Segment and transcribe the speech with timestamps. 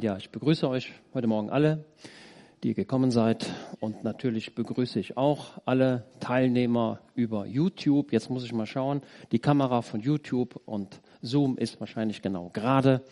[0.00, 1.84] Ja, ich begrüße euch heute Morgen alle,
[2.62, 3.46] die ihr gekommen seid.
[3.78, 8.10] Und natürlich begrüße ich auch alle Teilnehmer über YouTube.
[8.10, 9.02] Jetzt muss ich mal schauen.
[9.32, 13.02] Die Kamera von YouTube und Zoom ist wahrscheinlich genau gerade.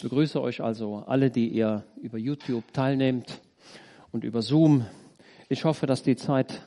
[0.00, 3.42] Begrüße euch also alle, die ihr über YouTube teilnehmt
[4.10, 4.86] und über Zoom.
[5.50, 6.62] Ich hoffe, dass die Zeit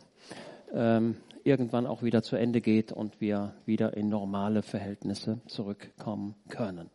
[0.73, 6.91] ähm, irgendwann auch wieder zu Ende geht und wir wieder in normale Verhältnisse zurückkommen können.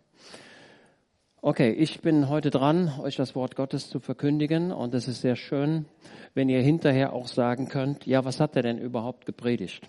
[1.45, 5.35] Okay, ich bin heute dran, euch das Wort Gottes zu verkündigen und es ist sehr
[5.35, 5.87] schön,
[6.35, 9.89] wenn ihr hinterher auch sagen könnt, ja, was hat er denn überhaupt gepredigt?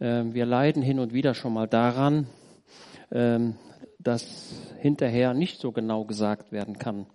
[0.00, 2.26] Ähm, wir leiden hin und wieder schon mal daran,
[3.12, 3.54] ähm,
[4.00, 7.06] dass hinterher nicht so genau gesagt werden kann,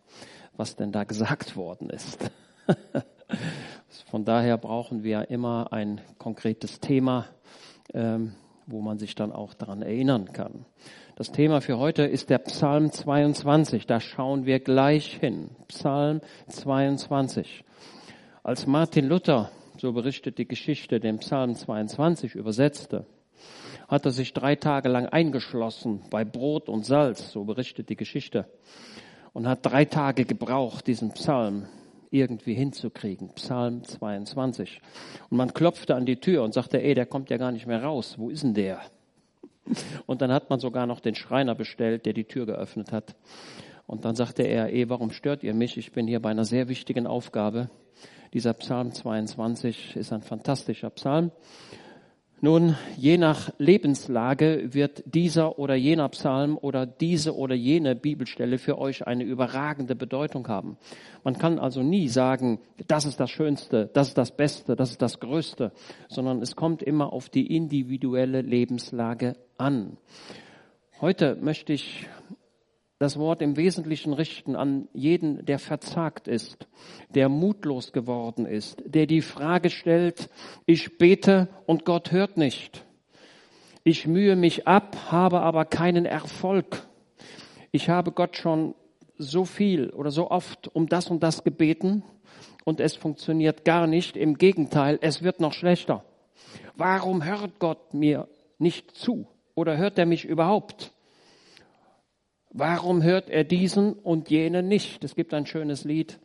[0.55, 2.31] was denn da gesagt worden ist.
[4.09, 7.25] Von daher brauchen wir immer ein konkretes Thema,
[7.93, 8.35] ähm,
[8.67, 10.65] wo man sich dann auch daran erinnern kann.
[11.15, 13.85] Das Thema für heute ist der Psalm 22.
[13.85, 15.51] Da schauen wir gleich hin.
[15.67, 17.63] Psalm 22.
[18.41, 23.05] Als Martin Luther, so berichtet die Geschichte, den Psalm 22 übersetzte,
[23.87, 28.47] hat er sich drei Tage lang eingeschlossen bei Brot und Salz, so berichtet die Geschichte,
[29.33, 31.67] und hat drei Tage gebraucht, diesen Psalm
[32.09, 33.29] irgendwie hinzukriegen.
[33.35, 34.81] Psalm 22.
[35.29, 37.83] Und man klopfte an die Tür und sagte, ey, der kommt ja gar nicht mehr
[37.83, 38.15] raus.
[38.17, 38.81] Wo ist denn der?
[40.05, 43.15] Und dann hat man sogar noch den Schreiner bestellt, der die Tür geöffnet hat.
[43.85, 45.77] Und dann sagte er, eh, warum stört ihr mich?
[45.77, 47.69] Ich bin hier bei einer sehr wichtigen Aufgabe.
[48.33, 51.31] Dieser Psalm 22 ist ein fantastischer Psalm.
[52.43, 58.77] Nun, je nach Lebenslage wird dieser oder jener Psalm oder diese oder jene Bibelstelle für
[58.77, 60.77] euch eine überragende Bedeutung haben.
[61.23, 65.01] Man kann also nie sagen, das ist das Schönste, das ist das Beste, das ist
[65.01, 65.71] das Größte,
[66.09, 69.95] sondern es kommt immer auf die individuelle Lebenslage an.
[70.99, 72.09] Heute möchte ich
[72.99, 76.67] das Wort im Wesentlichen richten an jeden, der verzagt ist,
[77.13, 80.29] der mutlos geworden ist, der die Frage stellt,
[80.65, 82.85] ich bete und Gott hört nicht.
[83.83, 86.87] Ich mühe mich ab, habe aber keinen Erfolg.
[87.71, 88.75] Ich habe Gott schon
[89.17, 92.03] so viel oder so oft um das und das gebeten
[92.63, 94.15] und es funktioniert gar nicht.
[94.15, 96.05] Im Gegenteil, es wird noch schlechter.
[96.77, 98.27] Warum hört Gott mir
[98.57, 100.92] nicht zu oder hört er mich überhaupt?
[102.55, 105.03] Warum hört er diesen und jenen nicht?
[105.03, 106.19] Es gibt ein schönes Lied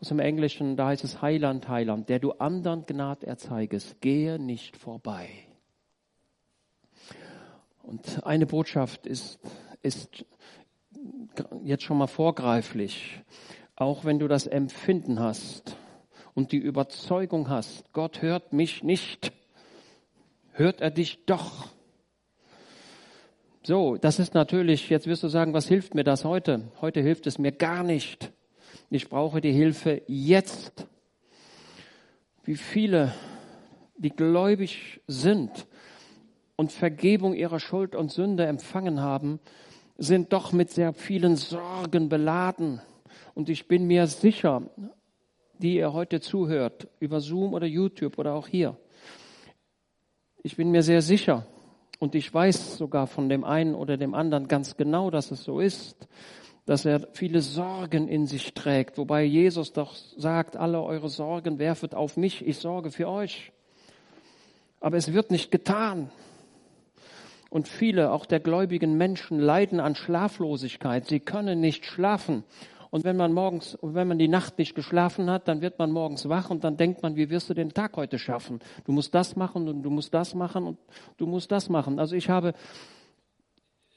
[0.00, 4.76] aus dem Englischen, da heißt es Heiland, Heiland, der du anderen Gnad erzeigest, gehe nicht
[4.76, 5.28] vorbei.
[7.80, 9.38] Und eine Botschaft ist,
[9.80, 10.26] ist
[11.62, 13.20] jetzt schon mal vorgreiflich.
[13.76, 15.76] Auch wenn du das Empfinden hast
[16.34, 19.32] und die Überzeugung hast, Gott hört mich nicht,
[20.50, 21.68] hört er dich doch.
[23.68, 26.72] So, das ist natürlich, jetzt wirst du sagen, was hilft mir das heute?
[26.80, 28.32] Heute hilft es mir gar nicht.
[28.88, 30.86] Ich brauche die Hilfe jetzt.
[32.44, 33.12] Wie viele,
[33.98, 35.66] die gläubig sind
[36.56, 39.38] und Vergebung ihrer Schuld und Sünde empfangen haben,
[39.98, 42.80] sind doch mit sehr vielen Sorgen beladen.
[43.34, 44.62] Und ich bin mir sicher,
[45.58, 48.78] die ihr heute zuhört, über Zoom oder YouTube oder auch hier,
[50.42, 51.44] ich bin mir sehr sicher,
[51.98, 55.60] und ich weiß sogar von dem einen oder dem anderen ganz genau, dass es so
[55.60, 56.08] ist,
[56.64, 61.94] dass er viele Sorgen in sich trägt, wobei Jesus doch sagt, alle eure Sorgen werfet
[61.94, 63.52] auf mich, ich sorge für euch.
[64.80, 66.10] Aber es wird nicht getan.
[67.50, 71.06] Und viele, auch der gläubigen Menschen, leiden an Schlaflosigkeit.
[71.06, 72.44] Sie können nicht schlafen.
[72.90, 76.28] Und wenn man morgens, wenn man die Nacht nicht geschlafen hat, dann wird man morgens
[76.28, 78.60] wach und dann denkt man, wie wirst du den Tag heute schaffen?
[78.84, 80.78] Du musst das machen und du musst das machen und
[81.16, 81.98] du musst das machen.
[81.98, 82.54] Also ich habe,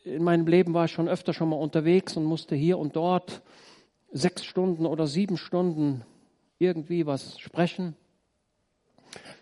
[0.04, 3.42] in meinem Leben war ich schon öfter schon mal unterwegs und musste hier und dort
[4.12, 6.04] sechs Stunden oder sieben Stunden
[6.60, 7.96] irgendwie was sprechen.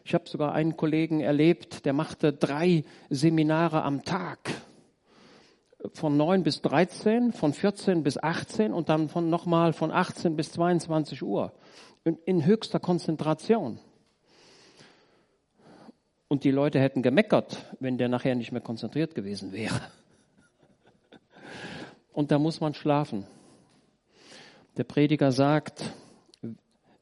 [0.04, 4.40] Ich habe sogar einen Kollegen erlebt, der machte drei Seminare am Tag
[5.94, 10.52] von 9 bis 13, von 14 bis 18 und dann von nochmal von 18 bis
[10.52, 11.54] 22 Uhr
[12.04, 13.80] in, in höchster Konzentration.
[16.28, 19.82] Und die Leute hätten gemeckert, wenn der nachher nicht mehr konzentriert gewesen wäre.
[22.14, 23.26] Und da muss man schlafen.
[24.78, 25.84] Der Prediger sagt,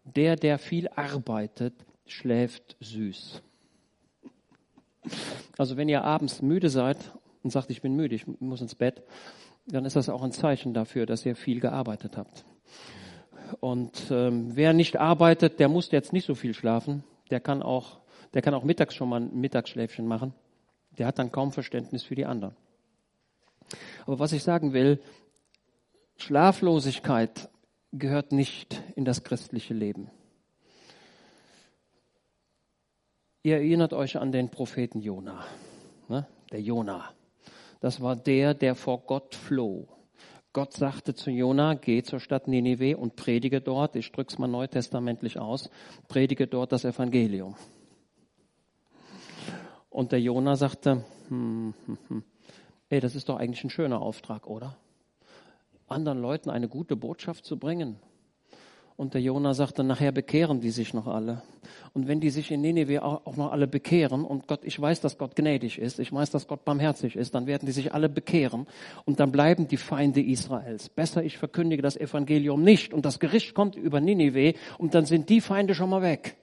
[0.04, 1.74] der, der viel arbeitet,
[2.06, 3.42] schläft süß.
[5.58, 6.98] Also wenn ihr abends müde seid
[7.48, 9.04] und sagt, ich bin müde, ich muss ins Bett,
[9.68, 12.44] dann ist das auch ein Zeichen dafür, dass ihr viel gearbeitet habt.
[13.62, 17.06] Und ähm, wer nicht arbeitet, der muss jetzt nicht so viel schlafen.
[17.32, 18.02] Der kann auch,
[18.34, 20.34] der kann auch mittags schon mal ein Mittagsschläfchen machen.
[20.98, 22.54] Der hat dann kaum Verständnis für die anderen.
[24.06, 25.00] Aber was ich sagen will,
[26.18, 27.48] Schlaflosigkeit
[27.94, 30.10] gehört nicht in das christliche Leben.
[33.44, 35.46] Ihr erinnert euch an den Propheten Jona,
[36.10, 36.28] ne?
[36.52, 37.14] der Jona.
[37.80, 39.88] Das war der, der vor Gott floh.
[40.54, 45.38] Gott sagte zu Jona, geh zur Stadt Ninive und predige dort, ich drück's mal neutestamentlich
[45.38, 45.70] aus,
[46.08, 47.56] predige dort das Evangelium.
[49.90, 52.24] Und der Jona sagte, hm, hm, hm,
[52.90, 54.78] ey, das ist doch eigentlich ein schöner Auftrag, oder?
[55.88, 58.00] Anderen Leuten eine gute Botschaft zu bringen.
[58.98, 61.44] Und der Jona sagte, nachher bekehren die sich noch alle.
[61.94, 65.20] Und wenn die sich in Nineveh auch noch alle bekehren, und Gott, ich weiß, dass
[65.20, 68.66] Gott gnädig ist, ich weiß, dass Gott barmherzig ist, dann werden die sich alle bekehren
[69.06, 70.90] und dann bleiben die Feinde Israels.
[70.90, 75.30] Besser, ich verkündige das Evangelium nicht und das Gericht kommt über Nineveh und dann sind
[75.30, 76.36] die Feinde schon mal weg.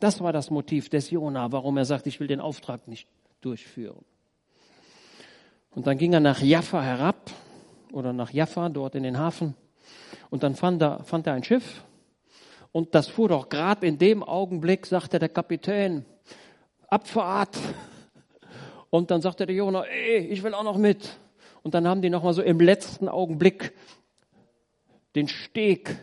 [0.00, 3.06] Das war das Motiv des Jona, warum er sagt, ich will den Auftrag nicht
[3.42, 4.04] durchführen.
[5.70, 7.30] Und dann ging er nach Jaffa herab
[7.92, 9.54] oder nach Jaffa, dort in den Hafen.
[10.30, 11.84] Und dann fand er, fand er ein Schiff
[12.72, 16.04] und das fuhr doch gerade in dem Augenblick, sagte der Kapitän,
[16.88, 17.58] Abfahrt.
[18.90, 21.16] Und dann sagte der Jonah, ey, ich will auch noch mit.
[21.62, 23.72] Und dann haben die nochmal so im letzten Augenblick
[25.14, 25.96] den Steg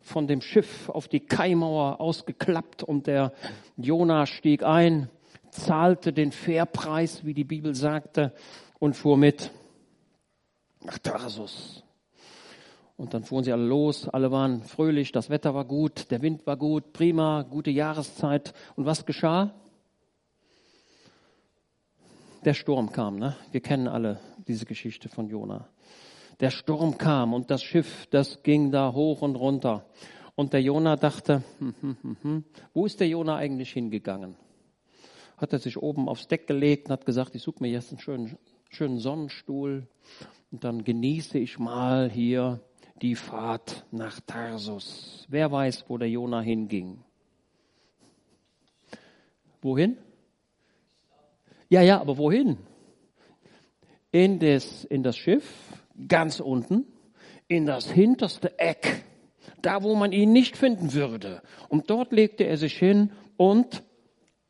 [0.00, 3.32] von dem Schiff auf die Kaimauer ausgeklappt und der
[3.76, 5.08] Jonah stieg ein,
[5.50, 8.32] zahlte den Fairpreis, wie die Bibel sagte,
[8.78, 9.50] und fuhr mit
[10.82, 11.82] nach Tarsus.
[12.96, 16.46] Und dann fuhren sie alle los, alle waren fröhlich, das Wetter war gut, der Wind
[16.46, 18.54] war gut, prima, gute Jahreszeit.
[18.76, 19.52] Und was geschah?
[22.44, 23.36] Der Sturm kam, ne?
[23.50, 25.66] Wir kennen alle diese Geschichte von Jona.
[26.40, 29.86] Der Sturm kam und das Schiff, das ging da hoch und runter.
[30.36, 34.36] Und der Jona dachte, hm, hm, hm, hm, wo ist der Jona eigentlich hingegangen?
[35.36, 38.00] Hat er sich oben aufs Deck gelegt und hat gesagt, ich suche mir jetzt einen
[38.00, 38.38] schönen,
[38.68, 39.86] schönen Sonnenstuhl
[40.50, 42.60] und dann genieße ich mal hier
[43.04, 45.26] die Fahrt nach Tarsus.
[45.28, 47.04] Wer weiß, wo der Jona hinging?
[49.60, 49.98] Wohin?
[51.68, 52.56] Ja, ja, aber wohin?
[54.10, 56.86] In das, in das Schiff, ganz unten,
[57.46, 59.04] in das hinterste Eck,
[59.60, 61.42] da wo man ihn nicht finden würde.
[61.68, 63.82] Und dort legte er sich hin und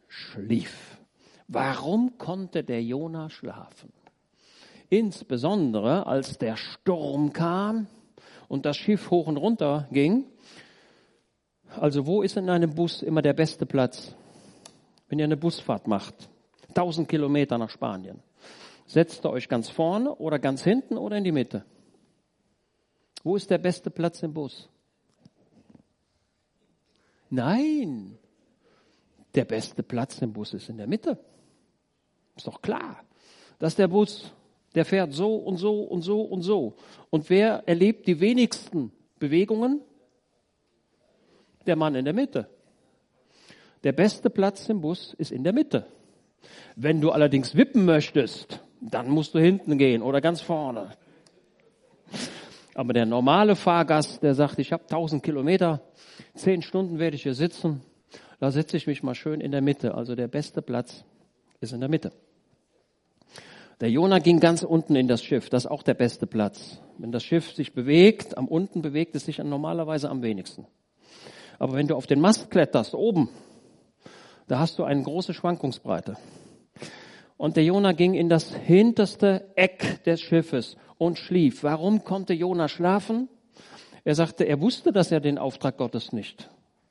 [0.06, 1.00] schlief.
[1.48, 3.92] Warum konnte der Jona schlafen?
[4.90, 7.88] Insbesondere als der Sturm kam
[8.48, 10.26] und das Schiff hoch und runter ging.
[11.68, 14.14] Also wo ist in einem Bus immer der beste Platz?
[15.08, 16.28] Wenn ihr eine Busfahrt macht,
[16.68, 18.22] 1000 Kilometer nach Spanien,
[18.86, 21.64] setzt ihr euch ganz vorne oder ganz hinten oder in die Mitte?
[23.22, 24.68] Wo ist der beste Platz im Bus?
[27.30, 28.18] Nein,
[29.34, 31.18] der beste Platz im Bus ist in der Mitte.
[32.36, 33.02] Ist doch klar,
[33.58, 34.32] dass der Bus
[34.74, 36.74] der fährt so und so und so und so.
[37.10, 39.80] Und wer erlebt die wenigsten Bewegungen?
[41.66, 42.48] Der Mann in der Mitte.
[43.84, 45.86] Der beste Platz im Bus ist in der Mitte.
[46.76, 50.92] Wenn du allerdings wippen möchtest, dann musst du hinten gehen oder ganz vorne.
[52.74, 55.80] Aber der normale Fahrgast, der sagt, ich habe 1000 Kilometer,
[56.34, 57.82] 10 Stunden werde ich hier sitzen,
[58.40, 59.94] da setze ich mich mal schön in der Mitte.
[59.94, 61.04] Also der beste Platz
[61.60, 62.12] ist in der Mitte.
[63.80, 65.50] Der Jona ging ganz unten in das Schiff.
[65.50, 66.80] Das ist auch der beste Platz.
[66.98, 70.66] Wenn das Schiff sich bewegt, am unten bewegt es sich normalerweise am wenigsten.
[71.58, 73.28] Aber wenn du auf den Mast kletterst, oben,
[74.46, 76.16] da hast du eine große Schwankungsbreite.
[77.36, 81.62] Und der Jona ging in das hinterste Eck des Schiffes und schlief.
[81.62, 83.28] Warum konnte Jona schlafen?
[84.04, 86.48] Er sagte, er wusste, dass er den Auftrag Gottes nicht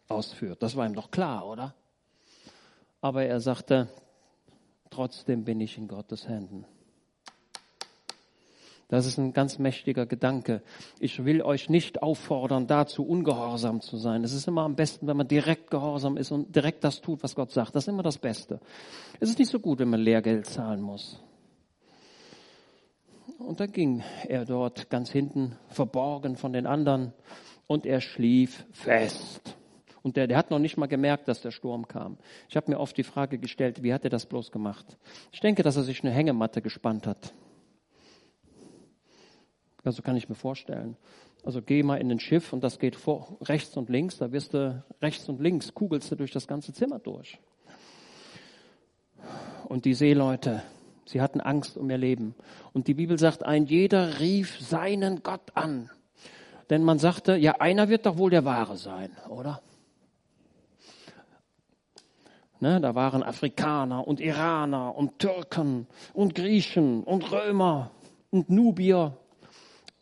[0.07, 0.61] ausführt.
[0.61, 1.75] Das war ihm doch klar, oder?
[3.01, 3.87] Aber er sagte,
[4.93, 6.65] trotzdem bin ich in Gottes Händen.
[8.89, 10.61] Das ist ein ganz mächtiger Gedanke.
[10.99, 14.23] Ich will euch nicht auffordern, dazu ungehorsam zu sein.
[14.23, 17.33] Es ist immer am besten, wenn man direkt gehorsam ist und direkt das tut, was
[17.33, 17.75] Gott sagt.
[17.75, 18.59] Das ist immer das Beste.
[19.19, 21.19] Es ist nicht so gut, wenn man Lehrgeld zahlen muss.
[23.39, 27.13] Und dann ging er dort ganz hinten, verborgen von den anderen,
[27.65, 29.57] und er schlief fest.
[30.03, 32.17] Und der, der hat noch nicht mal gemerkt, dass der Sturm kam.
[32.49, 34.97] Ich habe mir oft die Frage gestellt, wie hat er das bloß gemacht?
[35.31, 37.33] Ich denke, dass er sich eine Hängematte gespannt hat.
[39.85, 40.97] Also kann ich mir vorstellen.
[41.45, 44.53] Also geh mal in ein Schiff und das geht vor, rechts und links, da wirst
[44.53, 47.39] du rechts und links, kugelst du durch das ganze Zimmer durch.
[49.65, 50.63] Und die Seeleute,
[51.05, 52.35] sie hatten Angst um ihr Leben.
[52.73, 55.89] Und die Bibel sagt, ein jeder rief seinen Gott an.
[56.69, 59.61] Denn man sagte, ja, einer wird doch wohl der Wahre sein, oder?
[62.63, 67.91] Ne, da waren Afrikaner und Iraner und Türken und Griechen und Römer
[68.31, 69.17] und Nubier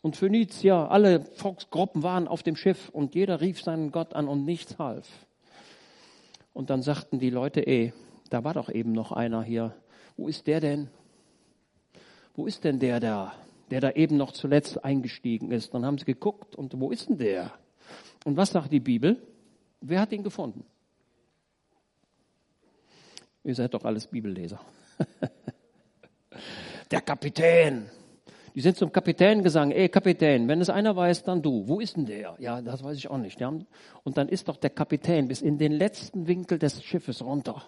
[0.00, 4.44] und Phönizier, alle Volksgruppen waren auf dem Schiff und jeder rief seinen Gott an und
[4.44, 5.08] nichts half.
[6.52, 7.92] Und dann sagten die Leute, ey,
[8.30, 9.74] da war doch eben noch einer hier.
[10.16, 10.88] Wo ist der denn?
[12.36, 13.32] Wo ist denn der da,
[13.72, 15.74] der da eben noch zuletzt eingestiegen ist?
[15.74, 17.50] Dann haben sie geguckt und wo ist denn der?
[18.24, 19.20] Und was sagt die Bibel?
[19.80, 20.64] Wer hat ihn gefunden?
[23.44, 24.60] Ihr seid doch alles Bibelleser.
[26.90, 27.90] der Kapitän.
[28.54, 31.66] Die sind zum Kapitän gesagt, ey Kapitän, wenn es einer weiß, dann du.
[31.66, 32.36] Wo ist denn der?
[32.38, 33.40] Ja, das weiß ich auch nicht.
[33.40, 37.62] Und dann ist doch der Kapitän bis in den letzten Winkel des Schiffes runter.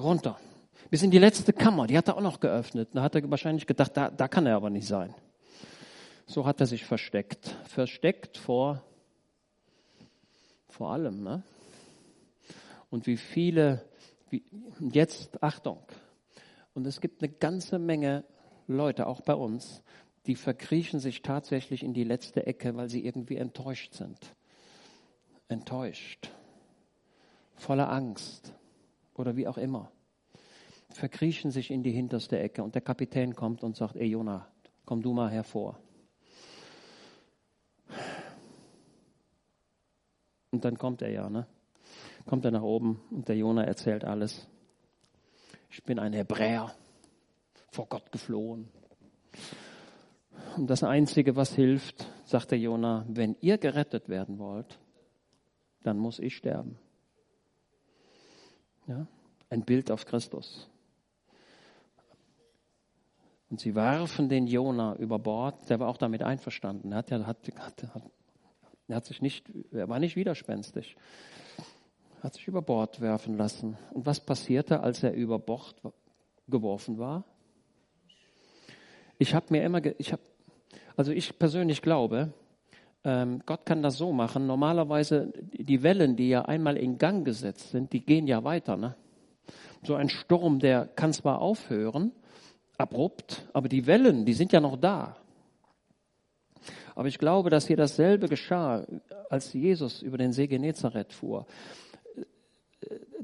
[0.00, 0.38] Runter.
[0.90, 2.88] Bis in die letzte Kammer, die hat er auch noch geöffnet.
[2.94, 5.14] Da hat er wahrscheinlich gedacht, da, da kann er aber nicht sein.
[6.26, 7.54] So hat er sich versteckt.
[7.64, 8.82] Versteckt vor,
[10.68, 11.22] vor allem.
[11.22, 11.42] Ne?
[12.90, 13.84] Und wie viele,
[14.80, 15.78] jetzt Achtung.
[16.74, 18.24] Und es gibt eine ganze Menge
[18.66, 19.82] Leute, auch bei uns,
[20.26, 24.34] die verkriechen sich tatsächlich in die letzte Ecke, weil sie irgendwie enttäuscht sind.
[25.48, 26.30] Enttäuscht.
[27.54, 28.52] Voller Angst.
[29.14, 29.90] Oder wie auch immer.
[30.90, 34.48] Verkriechen sich in die hinterste Ecke und der Kapitän kommt und sagt, ey Jona,
[34.84, 35.78] komm du mal hervor.
[40.50, 41.46] Und dann kommt er ja, ne?
[42.26, 44.46] Kommt er nach oben und der Jona erzählt alles.
[45.70, 46.74] Ich bin ein Hebräer
[47.70, 48.68] vor Gott geflohen.
[50.56, 54.78] Und das Einzige, was hilft, sagt der Jona, wenn ihr gerettet werden wollt,
[55.82, 56.78] dann muss ich sterben.
[58.86, 59.06] Ja?
[59.50, 60.68] Ein Bild auf Christus.
[63.48, 66.90] Und sie warfen den Jona über Bord, der war auch damit einverstanden.
[66.90, 68.02] Er, hat, hat, hat, hat,
[68.88, 70.96] er, hat sich nicht, er war nicht widerspenstig.
[72.26, 73.78] Hat sich über Bord werfen lassen.
[73.92, 75.76] Und was passierte, als er über Bord
[76.48, 77.22] geworfen war?
[79.16, 80.22] Ich habe mir immer, ich habe,
[80.96, 82.32] also ich persönlich glaube,
[83.04, 84.48] ähm, Gott kann das so machen.
[84.48, 88.76] Normalerweise die Wellen, die ja einmal in Gang gesetzt sind, die gehen ja weiter.
[88.76, 88.96] Ne?
[89.84, 92.10] So ein Sturm, der kann zwar aufhören,
[92.76, 95.16] abrupt, aber die Wellen, die sind ja noch da.
[96.96, 98.84] Aber ich glaube, dass hier dasselbe geschah,
[99.30, 101.46] als Jesus über den See Genezareth fuhr.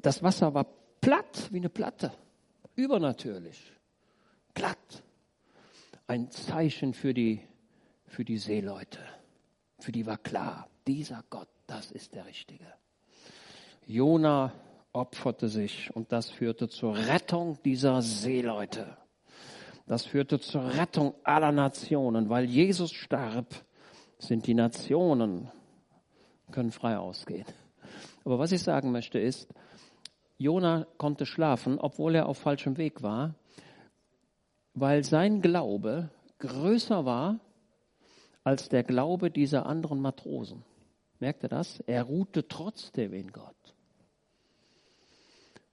[0.02, 0.66] Das Wasser war
[1.00, 2.12] platt wie eine Platte,
[2.74, 3.72] übernatürlich,
[4.52, 5.02] platt
[6.06, 7.40] ein Zeichen für die,
[8.06, 8.98] für die Seeleute.
[9.78, 12.66] Für die war klar, dieser Gott, das ist der Richtige.
[13.86, 14.52] Jona
[14.92, 18.96] opferte sich und das führte zur Rettung dieser Seeleute.
[19.86, 22.28] Das führte zur Rettung aller Nationen.
[22.28, 23.46] Weil Jesus starb,
[24.18, 25.50] sind die Nationen,
[26.52, 27.46] können frei ausgehen.
[28.24, 29.48] Aber was ich sagen möchte ist,
[30.42, 33.34] Jona konnte schlafen, obwohl er auf falschem Weg war,
[34.74, 37.40] weil sein Glaube größer war
[38.44, 40.64] als der Glaube dieser anderen Matrosen.
[41.20, 41.80] Merkt ihr das?
[41.80, 43.74] Er ruhte trotzdem in Gott.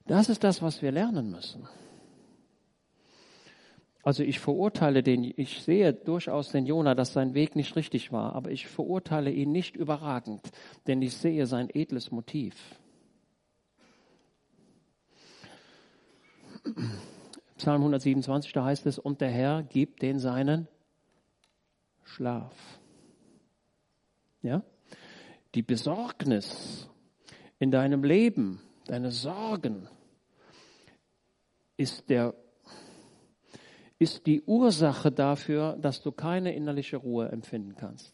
[0.06, 1.68] Das ist das, was wir lernen müssen.
[4.04, 8.34] Also ich verurteile den, ich sehe durchaus den Jona, dass sein Weg nicht richtig war,
[8.34, 10.42] aber ich verurteile ihn nicht überragend,
[10.88, 12.56] denn ich sehe sein edles Motiv.
[17.58, 20.68] Psalm 127, da heißt es, und der Herr gibt den seinen
[22.04, 22.56] Schlaf.
[24.42, 24.64] Ja?
[25.56, 26.90] Die Besorgnis
[27.60, 29.88] in deinem Leben, deine Sorgen,
[31.78, 32.34] ist der
[34.00, 38.14] ist die Ursache dafür, dass du keine innerliche Ruhe empfinden kannst.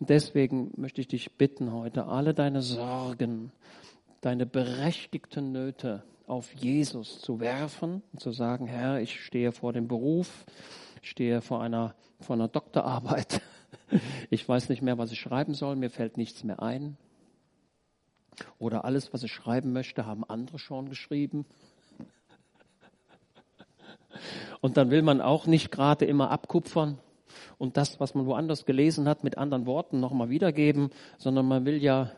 [0.00, 3.52] Und deswegen möchte ich dich bitten heute, alle deine Sorgen,
[4.22, 9.86] deine berechtigten Nöte, auf Jesus zu werfen und zu sagen, Herr, ich stehe vor dem
[9.86, 10.44] Beruf,
[11.02, 13.40] ich stehe vor einer, vor einer Doktorarbeit.
[14.30, 16.96] Ich weiß nicht mehr, was ich schreiben soll, mir fällt nichts mehr ein.
[18.58, 21.46] Oder alles, was ich schreiben möchte, haben andere schon geschrieben.
[24.60, 26.98] Und dann will man auch nicht gerade immer abkupfern
[27.58, 31.82] und das, was man woanders gelesen hat, mit anderen Worten nochmal wiedergeben, sondern man will
[31.82, 32.12] ja,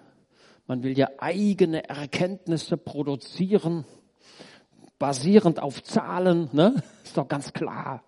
[0.67, 3.85] man will ja eigene Erkenntnisse produzieren
[4.99, 6.83] basierend auf Zahlen, ne?
[7.05, 8.03] Ist doch ganz klar.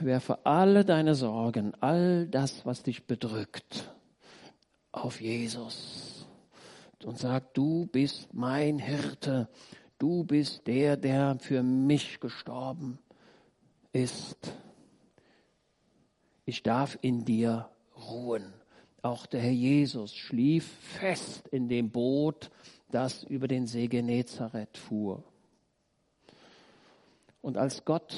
[0.00, 3.92] Werfe alle deine Sorgen, all das, was dich bedrückt,
[4.92, 6.12] auf Jesus
[7.04, 9.48] und sag, du bist mein Hirte,
[9.98, 12.98] du bist der, der für mich gestorben
[13.92, 14.52] ist.
[16.44, 18.52] Ich darf in dir ruhen.
[19.02, 20.64] Auch der Herr Jesus schlief
[21.00, 22.52] fest in dem Boot,
[22.92, 25.24] das über den See Genezareth fuhr.
[27.40, 28.14] Und als Gott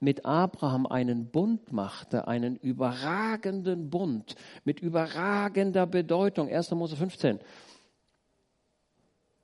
[0.00, 6.72] mit Abraham einen Bund machte, einen überragenden Bund mit überragender Bedeutung, 1.
[6.72, 7.38] Mose 15,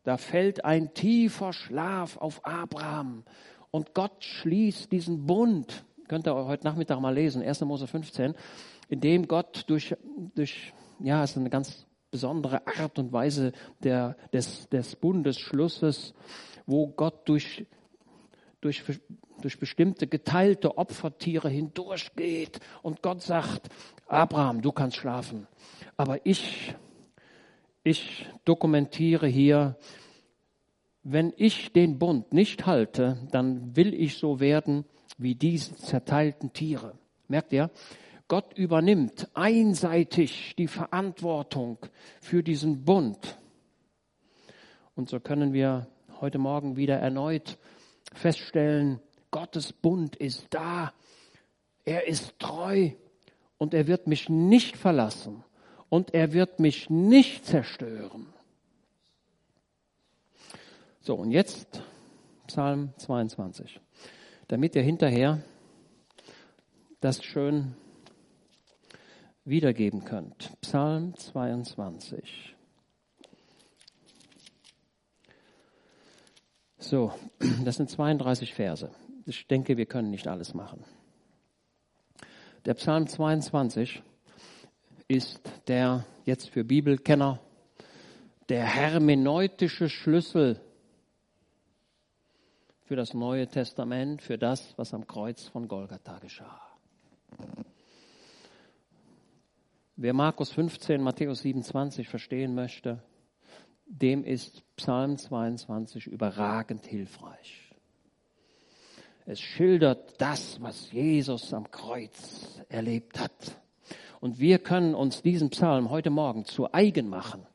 [0.03, 3.23] da fällt ein tiefer Schlaf auf Abraham
[3.71, 5.85] und Gott schließt diesen Bund.
[6.09, 7.61] Könnt ihr heute Nachmittag mal lesen, 1.
[7.61, 8.35] Mose 15,
[8.89, 9.95] in dem Gott durch,
[10.35, 13.53] durch ja, ist eine ganz besondere Art und Weise
[13.83, 16.15] der, des, des Bundesschlusses,
[16.67, 17.67] wo Gott durch,
[18.61, 18.83] durch,
[19.41, 23.69] durch bestimmte geteilte Opfertiere hindurchgeht und Gott sagt,
[24.07, 25.47] Abraham, du kannst schlafen,
[25.97, 26.75] aber ich,
[27.85, 29.77] ich dokumentiere hier,
[31.03, 34.85] wenn ich den Bund nicht halte, dann will ich so werden
[35.17, 36.95] wie diese zerteilten Tiere.
[37.29, 37.71] Merkt ihr?
[38.31, 41.79] Gott übernimmt einseitig die Verantwortung
[42.21, 43.37] für diesen Bund.
[44.95, 45.89] Und so können wir
[46.21, 47.59] heute Morgen wieder erneut
[48.13, 49.01] feststellen,
[49.33, 50.93] Gottes Bund ist da,
[51.85, 52.91] er ist treu
[53.59, 55.43] und er wird mich nicht verlassen
[55.89, 58.33] und er wird mich nicht zerstören.
[61.01, 61.83] So, und jetzt
[62.47, 63.81] Psalm 22,
[64.47, 65.43] damit ihr hinterher
[67.01, 67.75] das schön
[69.45, 70.61] wiedergeben könnt.
[70.61, 72.57] Psalm 22.
[76.79, 77.13] So,
[77.65, 78.91] das sind 32 Verse.
[79.27, 80.85] Ich denke, wir können nicht alles machen.
[82.65, 84.03] Der Psalm 22
[85.09, 87.41] ist der jetzt für Bibelkenner
[88.49, 90.61] der hermeneutische Schlüssel
[92.83, 96.61] für das Neue Testament, für das, was am Kreuz von Golgatha geschah.
[100.03, 103.03] Wer Markus 15, Matthäus 27 verstehen möchte,
[103.85, 107.75] dem ist Psalm 22 überragend hilfreich.
[109.27, 113.61] Es schildert das, was Jesus am Kreuz erlebt hat.
[114.21, 117.47] Und wir können uns diesen Psalm heute Morgen zu eigen machen.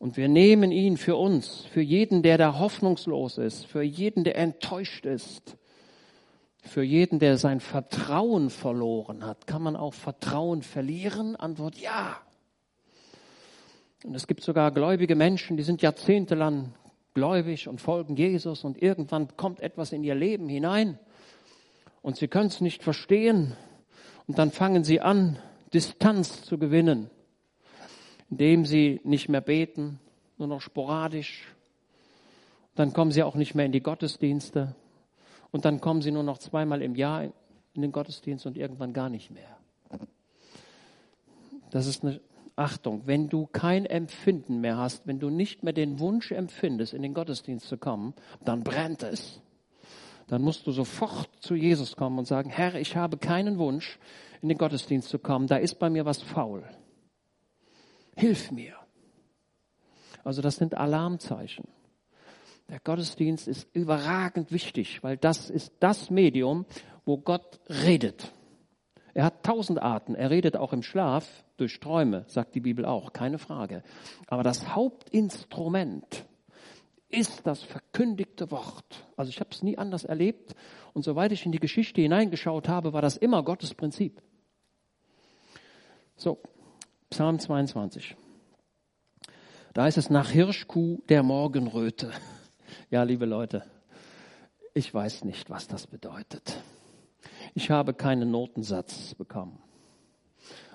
[0.00, 4.36] Und wir nehmen ihn für uns, für jeden, der da hoffnungslos ist, für jeden, der
[4.36, 5.58] enttäuscht ist,
[6.68, 11.34] für jeden, der sein Vertrauen verloren hat, kann man auch Vertrauen verlieren?
[11.36, 12.16] Antwort ja.
[14.04, 16.74] Und es gibt sogar gläubige Menschen, die sind jahrzehntelang
[17.14, 20.98] gläubig und folgen Jesus und irgendwann kommt etwas in ihr Leben hinein
[22.00, 23.56] und sie können es nicht verstehen
[24.28, 25.38] und dann fangen sie an,
[25.74, 27.10] Distanz zu gewinnen,
[28.30, 29.98] indem sie nicht mehr beten,
[30.36, 31.52] nur noch sporadisch.
[32.74, 34.76] Dann kommen sie auch nicht mehr in die Gottesdienste
[35.50, 39.08] und dann kommen sie nur noch zweimal im Jahr in den Gottesdienst und irgendwann gar
[39.08, 39.56] nicht mehr.
[41.70, 42.20] Das ist eine
[42.56, 43.02] Achtung.
[43.06, 47.14] Wenn du kein Empfinden mehr hast, wenn du nicht mehr den Wunsch empfindest, in den
[47.14, 49.40] Gottesdienst zu kommen, dann brennt es.
[50.26, 53.98] Dann musst du sofort zu Jesus kommen und sagen, Herr, ich habe keinen Wunsch,
[54.42, 55.46] in den Gottesdienst zu kommen.
[55.46, 56.64] Da ist bei mir was faul.
[58.16, 58.74] Hilf mir.
[60.24, 61.66] Also das sind Alarmzeichen.
[62.68, 66.66] Der Gottesdienst ist überragend wichtig, weil das ist das Medium,
[67.04, 68.32] wo Gott redet.
[69.14, 70.14] Er hat tausend Arten.
[70.14, 73.82] Er redet auch im Schlaf durch Träume, sagt die Bibel auch, keine Frage.
[74.26, 76.26] Aber das Hauptinstrument
[77.08, 79.06] ist das verkündigte Wort.
[79.16, 80.54] Also ich habe es nie anders erlebt.
[80.92, 84.20] Und soweit ich in die Geschichte hineingeschaut habe, war das immer Gottes Prinzip.
[86.16, 86.38] So,
[87.08, 88.14] Psalm 22.
[89.72, 92.12] Da ist es nach Hirschkuh der Morgenröte.
[92.90, 93.64] Ja, liebe Leute,
[94.74, 96.60] ich weiß nicht, was das bedeutet.
[97.54, 99.58] Ich habe keinen Notensatz bekommen.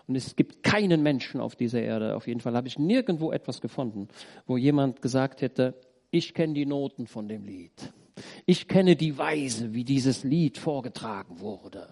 [0.07, 3.61] Und es gibt keinen Menschen auf dieser Erde, auf jeden Fall habe ich nirgendwo etwas
[3.61, 4.09] gefunden,
[4.45, 5.79] wo jemand gesagt hätte,
[6.11, 7.93] ich kenne die Noten von dem Lied.
[8.45, 11.87] Ich kenne die Weise, wie dieses Lied vorgetragen wurde.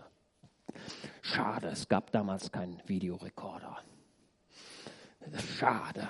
[1.21, 3.78] Schade, es gab damals keinen Videorekorder.
[5.58, 6.10] Schade.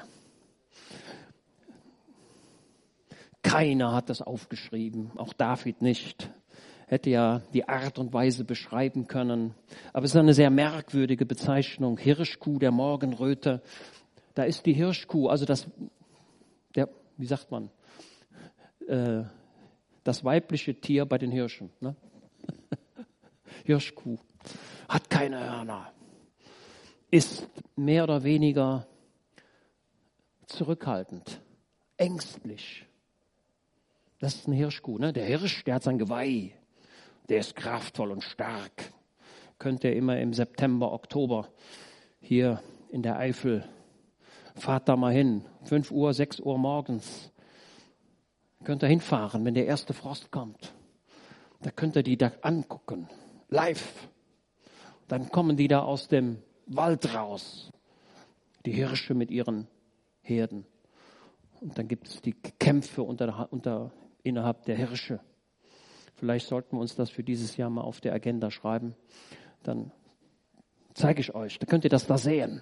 [3.41, 6.29] Keiner hat das aufgeschrieben, auch David nicht.
[6.87, 9.55] Hätte ja die Art und Weise beschreiben können.
[9.93, 11.97] Aber es ist eine sehr merkwürdige Bezeichnung.
[11.97, 13.61] Hirschkuh der Morgenröte.
[14.33, 15.67] Da ist die Hirschkuh, also das,
[16.75, 17.69] der, wie sagt man,
[18.87, 19.23] äh,
[20.03, 21.69] das weibliche Tier bei den Hirschen.
[21.79, 21.95] Ne?
[23.65, 24.17] Hirschkuh
[24.87, 25.93] hat keine Hörner,
[27.09, 28.87] ist mehr oder weniger
[30.47, 31.41] zurückhaltend,
[31.97, 32.85] ängstlich,
[34.21, 35.11] das ist ein Hirschkuh, ne?
[35.11, 36.53] Der Hirsch, der hat sein Geweih.
[37.27, 38.93] Der ist kraftvoll und stark.
[39.57, 41.49] Könnt ihr immer im September, Oktober
[42.19, 43.67] hier in der Eifel,
[44.55, 45.43] fahrt da mal hin.
[45.63, 47.31] 5 Uhr, 6 Uhr morgens.
[48.63, 50.73] Könnt ihr hinfahren, wenn der erste Frost kommt.
[51.61, 53.07] Da könnt ihr die da angucken,
[53.49, 54.07] live.
[55.07, 57.71] Dann kommen die da aus dem Wald raus,
[58.65, 59.67] die Hirsche mit ihren
[60.21, 60.65] Herden.
[61.59, 63.91] Und dann gibt es die Kämpfe unter, unter,
[64.23, 65.19] innerhalb der Hirsche.
[66.15, 68.95] Vielleicht sollten wir uns das für dieses Jahr mal auf der Agenda schreiben.
[69.63, 69.91] Dann
[70.93, 71.57] zeige ich euch.
[71.59, 72.61] Da könnt ihr das da sehen.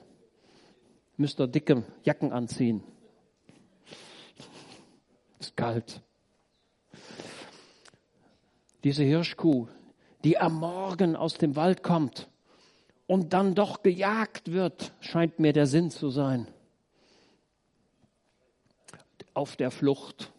[1.17, 2.83] Müsst ihr dicke Jacken anziehen.
[5.39, 6.01] Ist kalt.
[8.85, 9.67] Diese Hirschkuh,
[10.23, 12.29] die am Morgen aus dem Wald kommt
[13.07, 16.47] und dann doch gejagt wird, scheint mir der Sinn zu sein.
[19.33, 20.31] Auf der Flucht.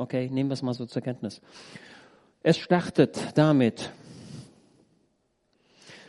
[0.00, 1.42] Okay, nehmen wir es mal so zur Kenntnis.
[2.42, 3.92] Es startet damit,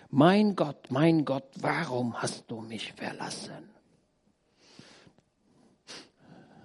[0.10, 3.70] mein Gott, mein Gott, warum hast du mich verlassen?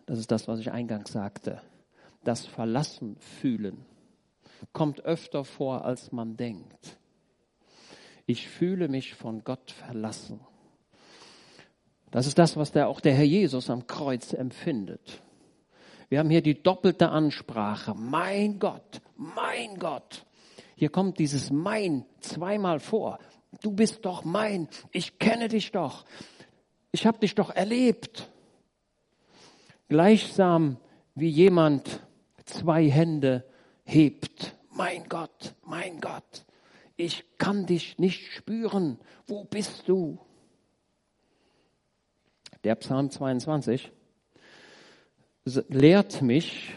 [0.07, 1.61] Das ist das, was ich eingangs sagte.
[2.23, 3.85] Das Verlassen fühlen
[4.73, 6.97] kommt öfter vor, als man denkt.
[8.27, 10.39] Ich fühle mich von Gott verlassen.
[12.13, 15.23] Das ist das, was der, auch der Herr Jesus am Kreuz empfindet.
[16.09, 17.95] Wir haben hier die doppelte Ansprache.
[17.95, 20.25] Mein Gott, mein Gott.
[20.77, 23.19] Hier kommt dieses mein zweimal vor.
[23.63, 26.05] Du bist doch mein, ich kenne dich doch,
[26.93, 28.29] ich habe dich doch erlebt.
[29.89, 30.77] Gleichsam
[31.15, 32.01] wie jemand
[32.45, 33.45] zwei Hände
[33.85, 34.55] hebt.
[34.71, 36.45] Mein Gott, mein Gott,
[36.97, 38.99] ich kann dich nicht spüren.
[39.27, 40.19] Wo bist du?
[42.65, 43.93] Der Psalm 22
[45.69, 46.75] lehrt mich,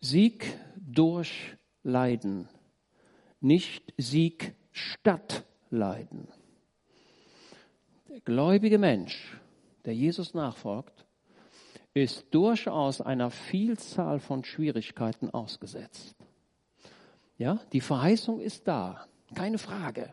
[0.00, 2.48] Sieg durch Leiden
[3.44, 6.26] nicht Sieg statt Leiden.
[8.08, 9.38] Der gläubige Mensch,
[9.84, 11.04] der Jesus nachfolgt,
[11.92, 16.16] ist durchaus einer Vielzahl von Schwierigkeiten ausgesetzt.
[17.36, 20.12] Ja, die Verheißung ist da, keine Frage.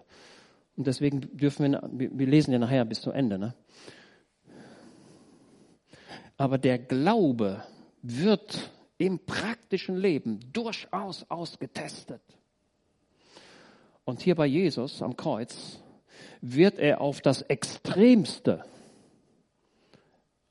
[0.76, 3.40] Und deswegen dürfen wir, wir lesen ja nachher bis zu Ende.
[3.40, 3.54] Ne?
[6.42, 7.64] Aber der Glaube
[8.02, 12.24] wird im praktischen Leben durchaus ausgetestet.
[14.06, 15.78] Und hier bei Jesus am Kreuz
[16.42, 18.66] wird er auf das Extremste,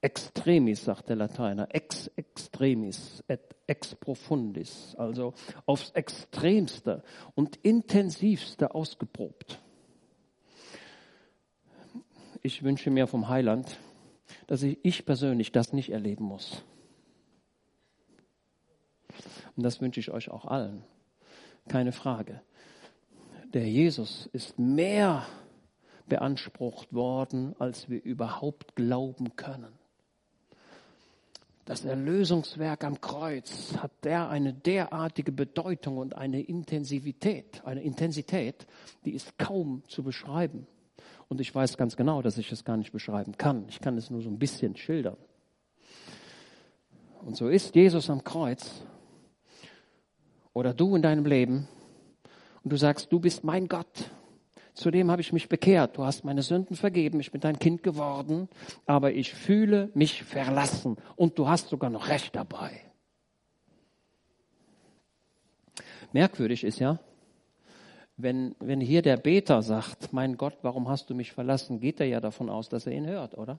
[0.01, 5.35] extremis, sagt der Lateiner, ex extremis, et ex profundis, also
[5.67, 7.03] aufs Extremste
[7.35, 9.61] und Intensivste ausgeprobt.
[12.43, 13.77] Ich wünsche mir vom Heiland,
[14.51, 16.63] dass ich, ich persönlich das nicht erleben muss.
[19.57, 20.85] Und das wünsche ich euch auch allen.
[21.69, 22.43] Keine Frage
[23.53, 25.27] der Jesus ist mehr
[26.09, 29.73] beansprucht worden, als wir überhaupt glauben können.
[31.65, 38.67] Das Erlösungswerk am Kreuz hat der eine derartige Bedeutung und eine Intensivität, eine Intensität,
[39.05, 40.67] die ist kaum zu beschreiben.
[41.31, 43.65] Und ich weiß ganz genau, dass ich es gar nicht beschreiben kann.
[43.69, 45.17] Ich kann es nur so ein bisschen schildern.
[47.25, 48.83] Und so ist Jesus am Kreuz
[50.53, 51.69] oder du in deinem Leben
[52.65, 54.11] und du sagst, du bist mein Gott.
[54.75, 55.97] Zudem habe ich mich bekehrt.
[55.97, 57.21] Du hast meine Sünden vergeben.
[57.21, 58.49] Ich bin dein Kind geworden.
[58.87, 60.97] Aber ich fühle mich verlassen.
[61.15, 62.73] Und du hast sogar noch Recht dabei.
[66.13, 66.99] Merkwürdig ist ja,
[68.23, 72.07] wenn, wenn hier der Beter sagt, mein Gott, warum hast du mich verlassen, geht er
[72.07, 73.59] ja davon aus, dass er ihn hört, oder?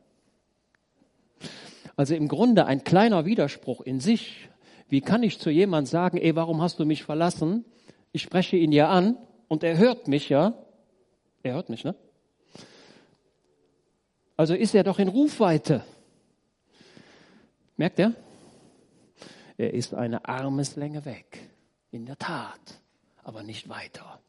[1.96, 4.50] Also im Grunde ein kleiner Widerspruch in sich.
[4.90, 7.66] Wie kann ich zu jemand sagen, ey, warum hast du mich verlassen?
[8.12, 10.54] Ich spreche ihn ja an und er hört mich ja.
[11.44, 11.96] Er hört mich, ne?
[14.38, 15.84] Also ist er doch in Rufweite.
[17.78, 18.14] Merkt er?
[19.58, 21.40] Er ist eine Armeslänge weg.
[21.92, 22.60] In der Tat.
[23.24, 24.20] Aber nicht weiter.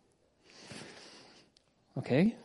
[1.94, 2.36] Okay?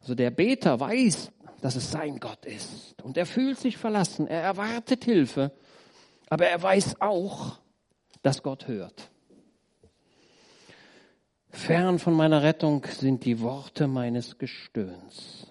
[0.00, 3.00] Also der Beter weiß, dass es sein Gott ist.
[3.02, 4.26] Und er fühlt sich verlassen.
[4.26, 5.52] Er erwartet Hilfe.
[6.28, 7.60] Aber er weiß auch,
[8.22, 9.10] dass Gott hört.
[11.50, 15.46] Fern von meiner Rettung sind die Worte meines Gestöhns.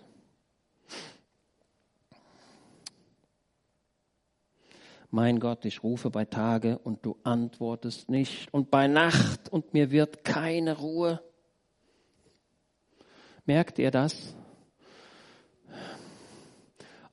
[5.12, 9.92] Mein Gott, ich rufe bei Tage und du antwortest nicht und bei Nacht und mir
[9.92, 11.22] wird keine Ruhe.
[13.46, 14.36] Merkt ihr das?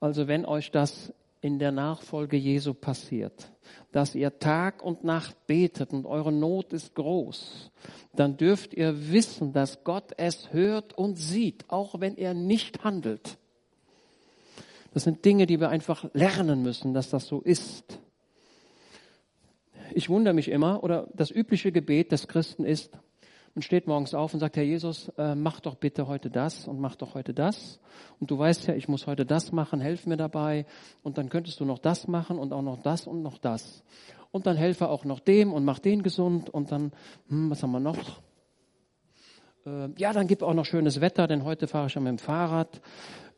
[0.00, 3.50] Also wenn euch das in der Nachfolge Jesu passiert,
[3.92, 7.70] dass ihr Tag und Nacht betet und eure Not ist groß,
[8.14, 13.38] dann dürft ihr wissen, dass Gott es hört und sieht, auch wenn er nicht handelt.
[14.92, 17.98] Das sind Dinge, die wir einfach lernen müssen, dass das so ist.
[19.94, 22.98] ich wundere mich immer, oder das übliche Gebet des Christen ist,
[23.54, 26.80] man steht morgens auf und sagt, Herr Jesus, äh, mach doch bitte heute das und
[26.80, 27.80] mach doch heute das.
[28.20, 30.66] Und du weißt ja, ich muss heute das machen, helf mir dabei.
[31.02, 33.82] Und dann könntest du noch das machen und auch noch das und noch das.
[34.30, 36.50] Und dann helfe auch noch dem und mach den gesund.
[36.50, 36.92] Und dann,
[37.28, 38.20] hm, was haben wir noch?
[39.66, 42.18] Äh, ja, dann gib auch noch schönes Wetter, denn heute fahre ich ja mit dem
[42.18, 42.80] Fahrrad.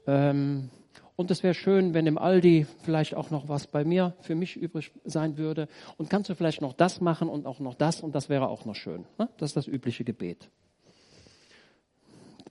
[0.07, 0.71] Ähm,
[1.21, 4.57] und es wäre schön, wenn im Aldi vielleicht auch noch was bei mir für mich
[4.57, 5.69] übrig sein würde.
[5.99, 8.65] Und kannst du vielleicht noch das machen und auch noch das und das wäre auch
[8.65, 9.05] noch schön.
[9.19, 9.29] Ne?
[9.37, 10.49] Das ist das übliche Gebet.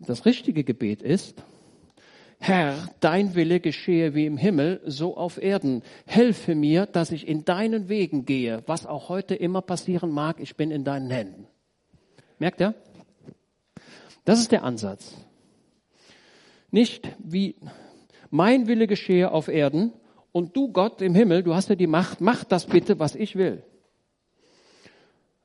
[0.06, 1.44] Das richtige Gebet ist,
[2.38, 5.82] Herr, dein Wille geschehe wie im Himmel, so auf Erden.
[6.06, 10.56] Helfe mir, dass ich in deinen Wegen gehe, was auch heute immer passieren mag, ich
[10.56, 11.48] bin in deinen Händen.
[12.38, 12.76] Merkt ihr?
[14.26, 15.16] Das ist der Ansatz.
[16.70, 17.56] Nicht wie
[18.30, 19.94] mein Wille geschehe auf Erden
[20.32, 23.36] und du Gott im Himmel, du hast ja die Macht, mach das bitte, was ich
[23.36, 23.64] will.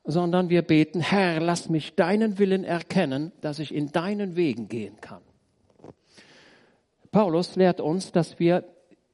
[0.03, 5.01] Sondern wir beten, Herr, lass mich deinen Willen erkennen, dass ich in deinen Wegen gehen
[5.01, 5.21] kann.
[7.11, 8.65] Paulus lehrt uns, dass wir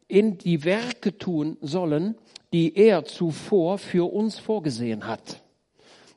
[0.07, 2.15] in die Werke tun sollen,
[2.51, 5.41] die er zuvor für uns vorgesehen hat.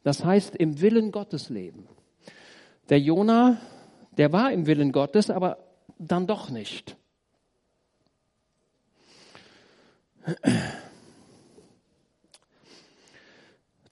[0.02, 1.86] Das heißt, im Willen Gottes leben.
[2.88, 3.58] Der Jona,
[4.16, 5.58] der war im Willen Gottes, aber
[5.98, 6.96] dann doch nicht.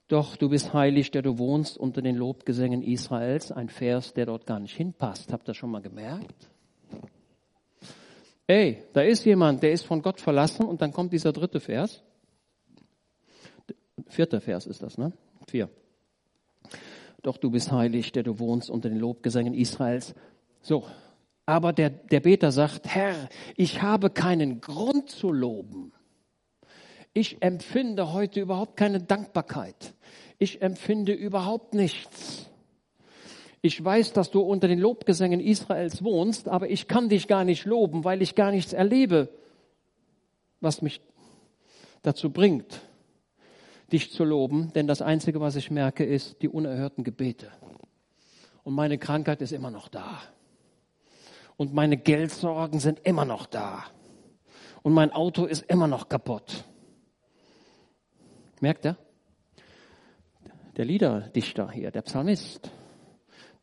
[0.07, 3.51] Doch du bist heilig, der du wohnst unter den Lobgesängen Israels.
[3.51, 5.31] Ein Vers, der dort gar nicht hinpasst.
[5.31, 6.49] Habt ihr schon mal gemerkt?
[8.45, 12.03] Ey, da ist jemand, der ist von Gott verlassen und dann kommt dieser dritte Vers.
[14.07, 15.13] Vierter Vers ist das, ne?
[15.47, 15.69] Vier.
[17.21, 20.13] Doch du bist heilig, der du wohnst unter den Lobgesängen Israels.
[20.61, 20.85] So.
[21.45, 25.93] Aber der, der Beter sagt, Herr, ich habe keinen Grund zu loben
[27.13, 29.93] ich empfinde heute überhaupt keine Dankbarkeit.
[30.39, 32.49] Ich empfinde überhaupt nichts.
[33.61, 37.65] Ich weiß, dass du unter den Lobgesängen Israels wohnst, aber ich kann dich gar nicht
[37.65, 39.29] loben, weil ich gar nichts erlebe,
[40.59, 41.01] was mich
[42.01, 42.81] dazu bringt,
[43.91, 44.73] dich zu loben.
[44.73, 47.51] Denn das Einzige, was ich merke, ist die unerhörten Gebete.
[48.63, 50.19] Und meine Krankheit ist immer noch da.
[51.55, 53.85] Und meine Geldsorgen sind immer noch da.
[54.81, 56.65] Und mein Auto ist immer noch kaputt.
[58.63, 58.95] Merkt ihr?
[60.77, 62.71] Der Liederdichter hier, der Psalmist,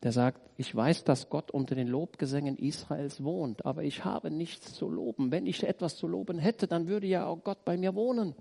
[0.03, 4.75] der sagt, ich weiß, dass Gott unter den Lobgesängen Israels wohnt, aber ich habe nichts
[4.75, 5.31] zu loben.
[5.31, 8.35] Wenn ich etwas zu loben hätte, dann würde ja auch Gott bei mir wohnen.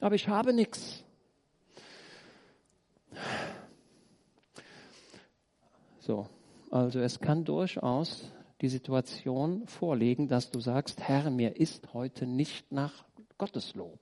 [0.00, 1.04] Aber ich habe nichts.
[5.98, 6.28] So,
[6.70, 8.32] also es kann durchaus
[8.62, 13.04] die Situation vorliegen, dass du sagst, Herr, mir ist heute nicht nach
[13.36, 14.00] Gotteslob.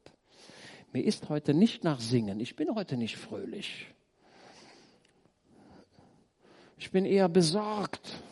[0.92, 2.40] Mir ist heute nicht nach Singen.
[2.40, 3.86] Ich bin heute nicht fröhlich.
[6.78, 8.22] Ich bin eher besorgt.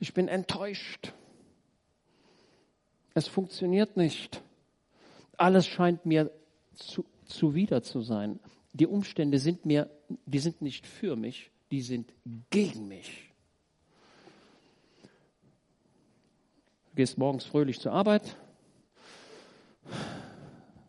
[0.00, 1.12] Ich bin enttäuscht.
[3.14, 4.42] Es funktioniert nicht.
[5.38, 6.30] Alles scheint mir
[6.74, 8.38] zu, zuwider zu sein.
[8.74, 9.90] Die Umstände sind mir,
[10.26, 12.12] die sind nicht für mich, die sind
[12.50, 13.32] gegen mich.
[16.90, 18.36] Du gehst morgens fröhlich zur Arbeit,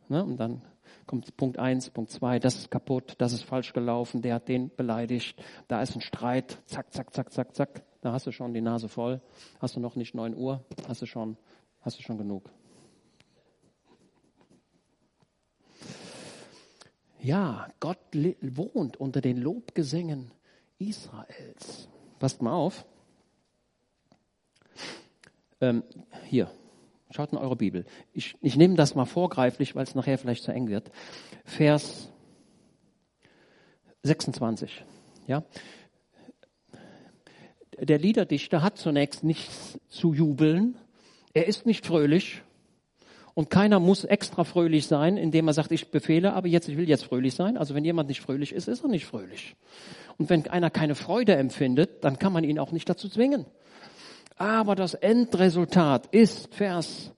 [0.10, 0.24] Ne?
[0.24, 0.62] Und dann
[1.06, 4.70] kommt Punkt eins, Punkt zwei, das ist kaputt, das ist falsch gelaufen, der hat den
[4.76, 7.84] beleidigt, da ist ein Streit, zack, zack, zack, zack, zack.
[8.02, 9.22] Da hast du schon die Nase voll.
[9.60, 11.36] Hast du noch nicht neun Uhr, hast du schon,
[11.82, 12.50] hast du schon genug.
[17.20, 17.98] Ja, Gott
[18.42, 20.32] wohnt unter den Lobgesängen
[20.78, 21.90] Israels.
[22.20, 22.86] Passt mal auf.
[25.60, 25.84] Ähm,
[26.26, 26.52] hier,
[27.10, 27.86] Schaut in eure Bibel.
[28.14, 30.92] Ich, ich nehme das mal vorgreiflich, weil es nachher vielleicht zu eng wird.
[31.46, 32.12] Vers
[34.04, 34.84] 26.
[35.28, 35.44] Ja.
[37.80, 40.78] Der Liederdichter hat zunächst nichts zu jubeln.
[41.34, 42.42] Er ist nicht fröhlich.
[43.36, 46.90] Und keiner muss extra fröhlich sein, indem er sagt, ich befehle, aber jetzt, ich will
[46.90, 47.56] jetzt fröhlich sein.
[47.56, 49.56] Also wenn jemand nicht fröhlich ist, ist er nicht fröhlich.
[50.18, 53.46] Und wenn einer keine Freude empfindet, dann kann man ihn auch nicht dazu zwingen.
[54.38, 57.12] Aber das Endresultat ist Vers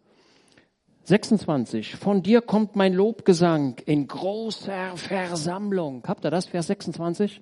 [1.03, 1.95] 26.
[1.95, 6.03] Von dir kommt mein Lobgesang in großer Versammlung.
[6.08, 7.41] Habt ihr das, Vers 26?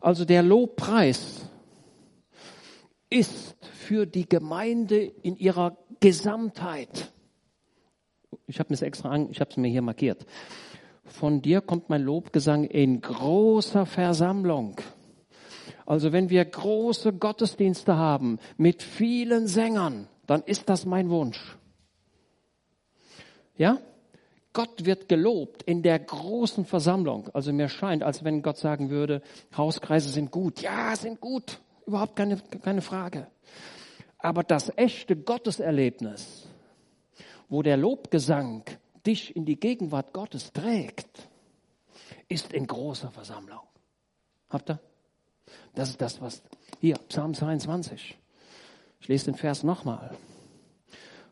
[0.00, 1.48] Also der Lobpreis
[3.10, 7.12] ist für die Gemeinde in ihrer Gesamtheit.
[8.46, 10.24] Ich habe es extra ich habe es mir hier markiert.
[11.04, 14.76] Von dir kommt mein Lobgesang in großer Versammlung.
[15.86, 21.56] Also wenn wir große Gottesdienste haben mit vielen Sängern, dann ist das mein Wunsch.
[23.56, 23.78] Ja?
[24.52, 27.28] Gott wird gelobt in der großen Versammlung.
[27.34, 29.20] Also mir scheint, als wenn Gott sagen würde,
[29.56, 30.62] Hauskreise sind gut.
[30.62, 31.60] Ja, sind gut.
[31.86, 33.26] Überhaupt keine, keine Frage.
[34.18, 36.46] Aber das echte Gotteserlebnis,
[37.48, 38.64] wo der Lobgesang
[39.04, 41.28] dich in die Gegenwart Gottes trägt,
[42.28, 43.60] ist in großer Versammlung.
[44.48, 44.80] Habt ihr?
[45.74, 46.42] Das ist das, was
[46.80, 48.16] hier, Psalm 22.
[49.00, 50.16] Ich lese den Vers nochmal.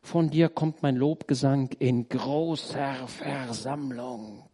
[0.03, 4.49] Von dir kommt mein Lobgesang in großer Versammlung.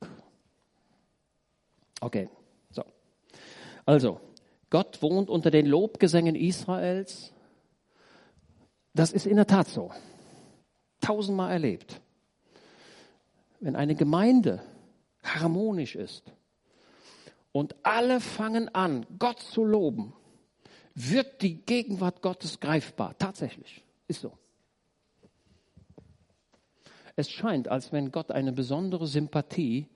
[2.00, 2.28] Okay,
[2.70, 2.84] so.
[3.86, 4.20] Also,
[4.70, 7.32] Gott wohnt unter den Lobgesängen Israels.
[8.92, 9.90] Das ist in der Tat so.
[11.00, 12.00] Tausendmal erlebt.
[13.60, 14.62] Wenn eine Gemeinde
[15.22, 16.30] harmonisch ist
[17.58, 20.12] und alle fangen an, Gott zu loben,
[20.94, 23.18] wird die Gegenwart Gottes greifbar.
[23.18, 23.82] Tatsächlich.
[24.06, 24.32] Ist so.
[27.16, 29.88] Es scheint, als wenn Gott eine besondere Sympathie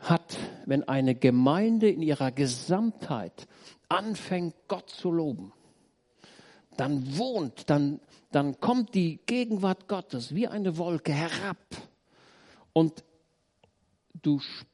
[0.00, 3.46] hat, wenn eine Gemeinde in ihrer Gesamtheit
[3.88, 5.52] anfängt, Gott zu loben.
[6.76, 8.00] Dann wohnt, dann,
[8.32, 11.58] dann kommt die Gegenwart Gottes wie eine Wolke herab.
[12.72, 13.04] Und
[14.20, 14.71] du spürst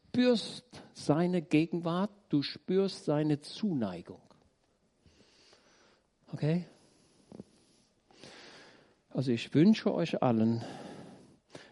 [0.94, 4.20] seine Gegenwart, du spürst seine Zuneigung.
[6.32, 6.66] Okay?
[9.10, 10.64] Also ich wünsche euch allen,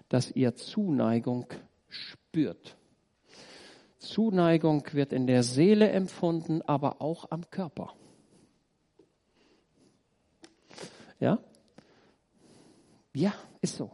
[0.09, 1.47] dass ihr Zuneigung
[1.89, 2.77] spürt.
[3.99, 7.95] Zuneigung wird in der Seele empfunden, aber auch am Körper.
[11.19, 11.39] Ja?
[13.13, 13.91] Ja, ist so.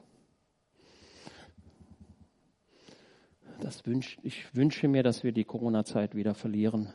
[3.63, 6.93] Das wünsch, ich wünsche mir, dass wir die Corona-Zeit wieder verlieren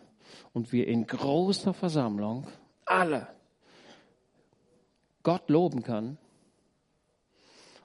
[0.51, 2.45] und wir in großer Versammlung
[2.83, 3.29] alle
[5.23, 6.17] Gott loben können.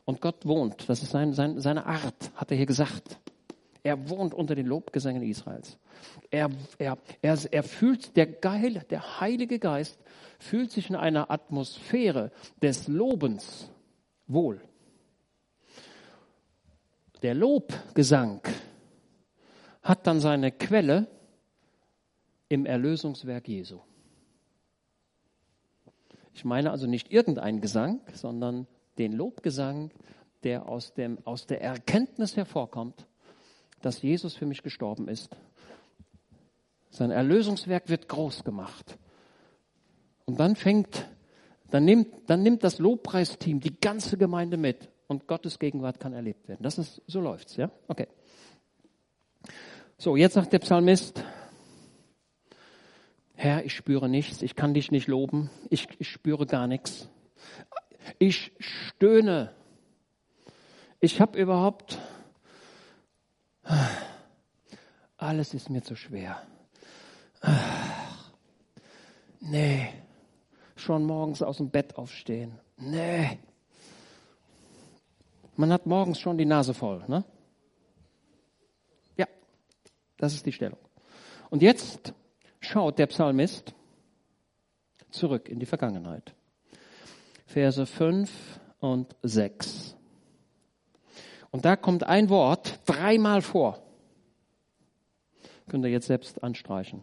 [0.05, 3.21] Und Gott wohnt, das ist sein, sein, seine Art, hat er hier gesagt.
[3.85, 5.79] Er wohnt unter den Lobgesängen Israels.
[6.33, 9.97] Er, er, er, er fühlt, der, Geil, der Heilige Geist
[10.41, 13.71] fühlt sich in einer Atmosphäre des Lobens
[14.27, 14.61] wohl.
[17.23, 18.41] Der Lobgesang
[19.83, 21.09] hat dann seine Quelle
[22.49, 23.81] im Erlösungswerk Jesu.
[26.35, 28.67] Ich meine also nicht irgendein Gesang, sondern
[28.99, 29.91] den Lobgesang,
[30.43, 33.07] der aus, dem, aus der Erkenntnis hervorkommt,
[33.81, 35.37] dass Jesus für mich gestorben ist.
[36.91, 38.99] Sein Erlösungswerk wird groß gemacht.
[40.25, 41.09] Und dann fängt,
[41.71, 46.49] dann nimmt, dann nimmt das Lobpreisteam die ganze Gemeinde mit und Gottes Gegenwart kann erlebt
[46.49, 46.63] werden.
[46.63, 47.71] Das ist, so läuft's, ja?
[47.89, 48.09] Okay.
[50.03, 51.23] So, jetzt sagt der Psalmist,
[53.35, 57.09] Herr, ich spüre nichts, ich kann dich nicht loben, ich, ich spüre gar nichts.
[58.19, 59.55] Ich stöhne.
[60.99, 62.01] Ich habe überhaupt,
[65.19, 66.43] alles ist mir zu schwer.
[69.39, 69.89] Nee,
[70.75, 72.59] schon morgens aus dem Bett aufstehen.
[72.77, 73.39] Nee.
[75.55, 77.23] Man hat morgens schon die Nase voll, ne?
[80.23, 80.79] Das ist die Stellung.
[81.51, 82.15] Und jetzt
[82.61, 83.75] schaut der Psalmist
[85.11, 86.33] zurück in die Vergangenheit.
[87.45, 88.31] Verse 5
[88.79, 89.97] und 6.
[91.51, 93.83] Und da kommt ein Wort dreimal vor.
[95.69, 97.03] Könnt ihr jetzt selbst anstreichen.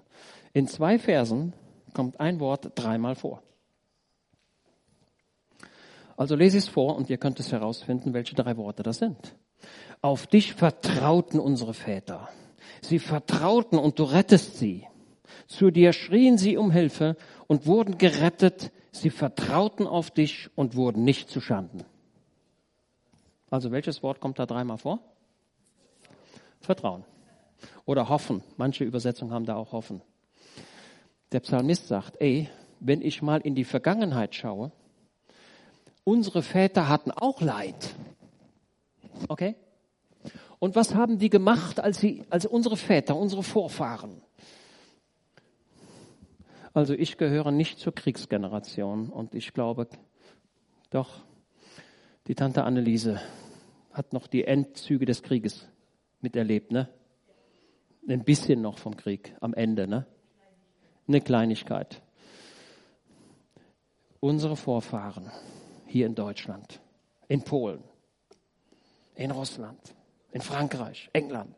[0.53, 1.51] In zwei Versen
[1.93, 3.43] kommt ein Wort dreimal vor.
[6.15, 9.35] Also lese ich es vor und ihr könnt es herausfinden, welche drei Worte das sind.
[9.99, 12.29] Auf dich vertrauten unsere Väter.
[12.81, 14.85] Sie vertrauten und du rettest sie.
[15.47, 17.15] Zu dir schrien sie um Hilfe
[17.47, 18.71] und wurden gerettet.
[18.91, 21.83] Sie vertrauten auf dich und wurden nicht zu Schanden.
[23.49, 24.99] Also welches Wort kommt da dreimal vor?
[26.61, 27.03] Vertrauen.
[27.85, 28.43] Oder hoffen.
[28.57, 30.01] Manche Übersetzungen haben da auch hoffen.
[31.31, 34.71] Der Psalmist sagt, ey, wenn ich mal in die Vergangenheit schaue,
[36.03, 37.95] unsere Väter hatten auch Leid.
[39.27, 39.55] Okay?
[40.59, 44.21] Und was haben die gemacht, als sie, als unsere Väter, unsere Vorfahren
[46.73, 49.87] also ich gehöre nicht zur Kriegsgeneration und ich glaube,
[50.91, 51.23] doch,
[52.27, 53.19] die Tante Anneliese
[53.91, 55.67] hat noch die Endzüge des Krieges
[56.21, 56.89] miterlebt, ne?
[58.07, 60.05] Ein bisschen noch vom Krieg am Ende, ne?
[61.07, 62.01] Eine Kleinigkeit.
[64.19, 65.31] Unsere Vorfahren
[65.87, 66.79] hier in Deutschland,
[67.27, 67.83] in Polen,
[69.15, 69.95] in Russland,
[70.31, 71.55] in Frankreich, England,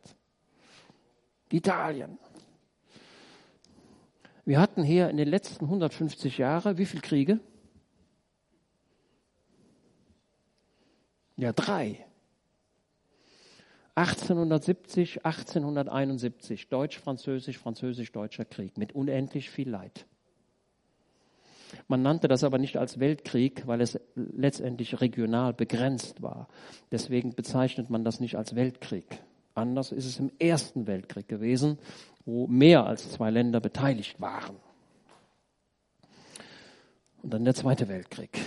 [1.50, 2.18] Italien,
[4.44, 7.38] wir hatten hier in den letzten 150 Jahren wie viele Kriege?
[11.36, 12.04] Ja, drei.
[13.94, 20.06] 1870, 1871, Deutsch-Französisch, Französisch-Deutscher Krieg mit unendlich viel Leid.
[21.88, 26.48] Man nannte das aber nicht als Weltkrieg, weil es letztendlich regional begrenzt war.
[26.90, 29.20] Deswegen bezeichnet man das nicht als Weltkrieg.
[29.54, 31.78] Anders ist es im Ersten Weltkrieg gewesen,
[32.24, 34.56] wo mehr als zwei Länder beteiligt waren.
[37.22, 38.38] Und dann der Zweite Weltkrieg.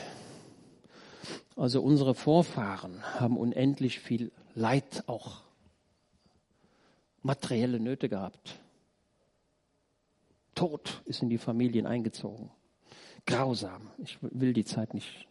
[1.56, 5.44] Also unsere Vorfahren haben unendlich viel Leid, auch
[7.22, 8.60] materielle Nöte gehabt.
[10.54, 12.50] Tod ist in die Familien eingezogen.
[13.26, 13.90] Grausam.
[13.98, 15.28] Ich will die Zeit nicht,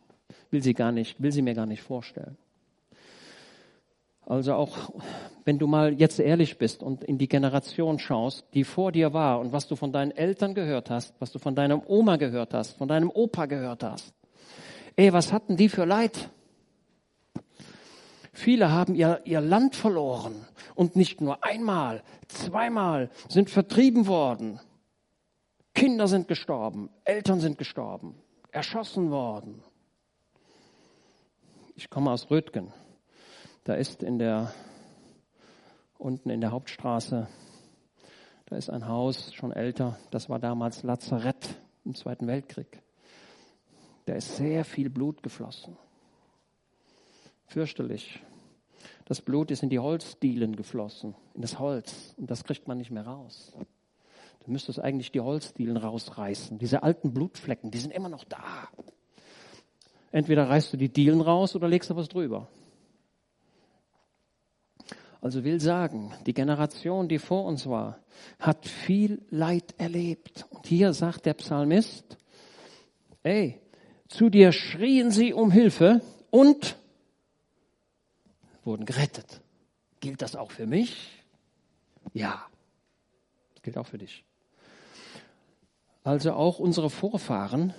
[0.51, 2.37] will sie gar nicht, will sie mir gar nicht vorstellen.
[4.27, 4.91] Also auch,
[5.45, 9.39] wenn du mal jetzt ehrlich bist und in die Generation schaust, die vor dir war
[9.39, 12.79] und was du von deinen Eltern gehört hast, was du von deinem Oma gehört hast,
[12.79, 14.15] von deinem Opa gehört hast.
[14.97, 16.31] Ey, was hatten die für Leid?
[18.33, 20.35] Viele haben ihr, ihr Land verloren
[20.75, 24.59] und nicht nur einmal, zweimal sind vertrieben worden.
[25.75, 28.15] Kinder sind gestorben, Eltern sind gestorben,
[28.53, 29.63] erschossen worden.
[31.75, 32.73] Ich komme aus Rötgen.
[33.65, 34.53] Da ist in der,
[35.99, 37.27] unten in der Hauptstraße,
[38.47, 42.81] da ist ein Haus, schon älter, das war damals Lazarett im Zweiten Weltkrieg.
[44.07, 45.77] Da ist sehr viel Blut geflossen.
[47.47, 48.23] Fürchterlich.
[49.07, 52.91] Das Blut ist in die Holzdielen geflossen, in das Holz, und das kriegt man nicht
[52.91, 53.57] mehr raus.
[54.45, 56.59] Du müsstest eigentlich die Holzdielen rausreißen.
[56.59, 58.69] Diese alten Blutflecken, die sind immer noch da.
[60.13, 62.49] Entweder reißt du die Dielen raus oder legst du was drüber.
[65.23, 67.99] Also will sagen, die Generation, die vor uns war,
[68.39, 70.47] hat viel Leid erlebt.
[70.51, 72.19] Und hier sagt der Psalmist,
[73.23, 73.59] ey,
[74.09, 76.77] zu dir schrien sie um Hilfe und
[78.65, 79.41] wurden gerettet.
[80.01, 81.25] Gilt das auch für mich?
[82.13, 82.47] Ja,
[83.55, 84.25] das gilt auch für dich.
[86.05, 87.73] Also auch unsere Vorfahren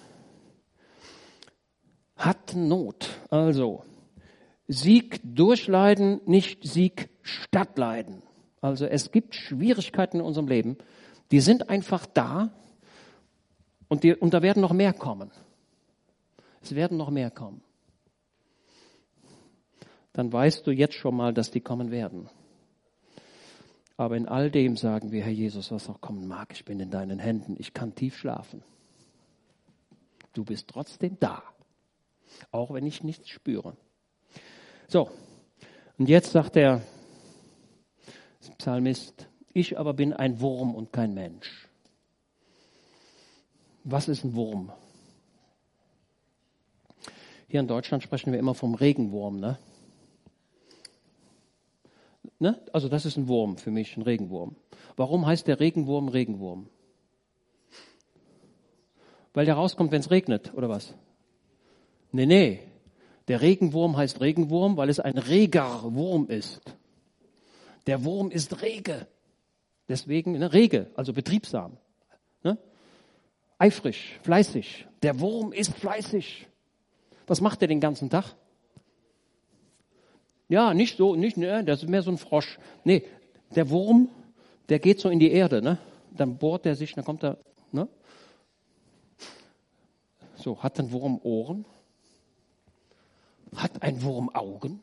[2.17, 3.07] hatten Not.
[3.29, 3.83] Also
[4.67, 8.23] Sieg durchleiden, nicht Sieg stattleiden.
[8.61, 10.77] Also es gibt Schwierigkeiten in unserem Leben,
[11.29, 12.51] die sind einfach da
[13.89, 15.29] und, die, und da werden noch mehr kommen.
[16.61, 17.61] Es werden noch mehr kommen.
[20.13, 22.27] Dann weißt du jetzt schon mal, dass die kommen werden.
[23.97, 26.91] Aber in all dem sagen wir, Herr Jesus, was auch kommen mag, ich bin in
[26.91, 28.63] deinen Händen, ich kann tief schlafen.
[30.33, 31.43] Du bist trotzdem da,
[32.51, 33.77] auch wenn ich nichts spüre.
[34.87, 35.09] So,
[35.97, 36.81] und jetzt sagt der
[38.57, 41.69] Psalmist, ich aber bin ein Wurm und kein Mensch.
[43.85, 44.73] Was ist ein Wurm?
[47.47, 49.39] Hier in Deutschland sprechen wir immer vom Regenwurm.
[49.39, 49.57] Ne?
[52.39, 52.59] Ne?
[52.73, 54.55] Also das ist ein Wurm für mich, ein Regenwurm.
[54.97, 56.67] Warum heißt der Regenwurm Regenwurm?
[59.33, 60.93] Weil der rauskommt, wenn es regnet, oder was?
[62.11, 62.59] Nee, nee.
[63.27, 66.61] Der Regenwurm heißt Regenwurm, weil es ein reger Wurm ist.
[67.87, 69.07] Der Wurm ist rege.
[69.87, 71.77] Deswegen ne, rege, also betriebsam.
[72.43, 72.57] Ne?
[73.57, 74.87] Eifrig, fleißig.
[75.03, 76.47] Der Wurm ist fleißig.
[77.27, 78.35] Was macht er den ganzen Tag?
[80.47, 82.59] Ja, nicht so, nicht, ne, das ist mehr so ein Frosch.
[82.83, 83.03] Nee,
[83.55, 84.09] der Wurm,
[84.69, 85.79] der geht so in die Erde, ne?
[86.11, 87.37] Dann bohrt er sich, dann kommt er,
[87.71, 87.87] ne?
[90.35, 91.65] So, hat ein Wurm Ohren?
[93.55, 94.81] Hat ein Wurm Augen?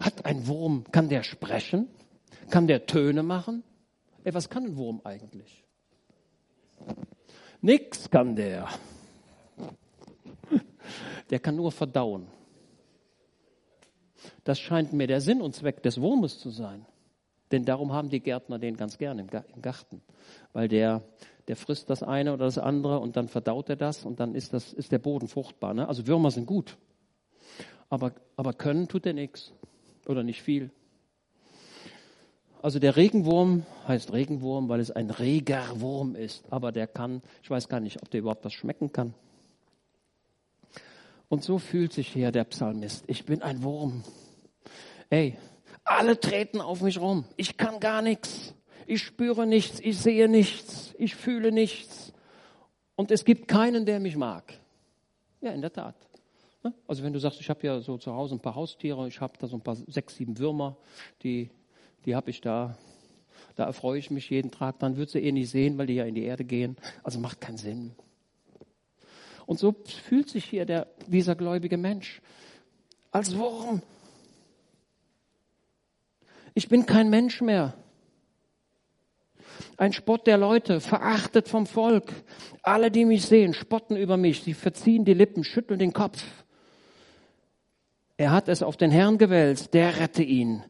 [0.00, 1.88] Hat ein Wurm, kann der sprechen?
[2.50, 3.62] Kann der Töne machen?
[4.24, 5.64] Ey, was kann ein Wurm eigentlich?
[7.60, 8.68] Nix kann der.
[11.30, 12.26] Der kann nur verdauen.
[14.44, 16.86] Das scheint mir der Sinn und Zweck des Wurmes zu sein.
[17.52, 20.02] Denn darum haben die Gärtner den ganz gern im Garten.
[20.52, 21.02] Weil der,
[21.46, 24.52] der frisst das eine oder das andere und dann verdaut er das und dann ist,
[24.52, 25.74] das, ist der Boden fruchtbar.
[25.74, 25.86] Ne?
[25.86, 26.76] Also Würmer sind gut.
[27.90, 29.52] Aber, aber können tut er nichts.
[30.06, 30.70] Oder nicht viel.
[32.60, 36.50] Also der Regenwurm heißt Regenwurm, weil es ein reger Wurm ist.
[36.50, 39.14] Aber der kann, ich weiß gar nicht, ob der überhaupt was schmecken kann.
[41.34, 43.02] Und so fühlt sich hier der Psalmist.
[43.08, 44.04] Ich bin ein Wurm.
[45.10, 45.36] Ey,
[45.82, 47.24] alle treten auf mich rum.
[47.36, 48.54] Ich kann gar nichts.
[48.86, 49.80] Ich spüre nichts.
[49.80, 50.94] Ich sehe nichts.
[50.96, 52.12] Ich fühle nichts.
[52.94, 54.60] Und es gibt keinen, der mich mag.
[55.40, 55.96] Ja, in der Tat.
[56.62, 56.72] Ne?
[56.86, 59.36] Also wenn du sagst, ich habe ja so zu Hause ein paar Haustiere, ich habe
[59.36, 60.76] da so ein paar sechs, sieben Würmer,
[61.24, 61.50] die,
[62.04, 62.78] die habe ich da,
[63.56, 66.04] da erfreue ich mich jeden Tag, dann würdest du eh nicht sehen, weil die ja
[66.04, 66.76] in die Erde gehen.
[67.02, 67.96] Also macht keinen Sinn.
[69.46, 69.74] Und so
[70.04, 72.20] fühlt sich hier der, dieser gläubige Mensch
[73.10, 73.82] als Wurm.
[76.54, 77.74] Ich bin kein Mensch mehr.
[79.76, 82.12] Ein Spott der Leute, verachtet vom Volk.
[82.62, 84.42] Alle, die mich sehen, spotten über mich.
[84.42, 86.24] Sie verziehen die Lippen, schütteln den Kopf.
[88.16, 90.62] Er hat es auf den Herrn gewälzt, der rette ihn,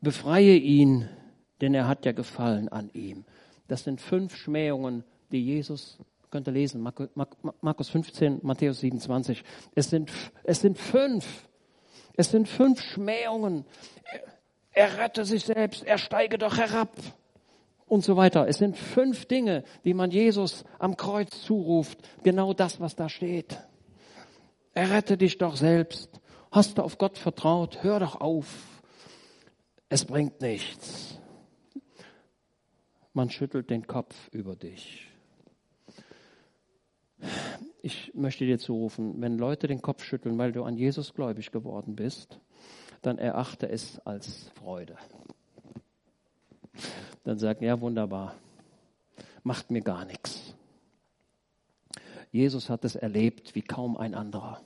[0.00, 1.08] befreie ihn,
[1.60, 3.24] denn er hat ja gefallen an ihm.
[3.68, 5.98] Das sind fünf Schmähungen, die Jesus,
[6.30, 6.82] könnt ihr lesen,
[7.60, 9.42] Markus 15, Matthäus 27.
[9.74, 10.10] Es sind,
[10.44, 11.48] es sind fünf.
[12.16, 13.64] Es sind fünf Schmähungen.
[14.72, 16.90] Er rette sich selbst, er steige doch herab
[17.86, 18.46] und so weiter.
[18.46, 21.98] Es sind fünf Dinge, die man Jesus am Kreuz zuruft.
[22.22, 23.58] Genau das, was da steht.
[24.74, 26.20] Errette dich doch selbst.
[26.52, 27.82] Hast du auf Gott vertraut?
[27.82, 28.46] Hör doch auf.
[29.88, 31.18] Es bringt nichts.
[33.12, 35.09] Man schüttelt den Kopf über dich.
[37.82, 41.96] Ich möchte dir zurufen, wenn Leute den Kopf schütteln, weil du an Jesus gläubig geworden
[41.96, 42.38] bist,
[43.02, 44.96] dann erachte es als Freude.
[47.24, 48.34] Dann sag, ja wunderbar,
[49.42, 50.54] macht mir gar nichts.
[52.32, 54.60] Jesus hat es erlebt wie kaum ein anderer.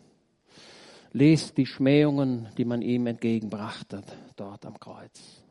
[1.13, 4.03] Lest die Schmähungen, die man ihm entgegenbrachte,
[4.37, 5.45] dort am Kreuz.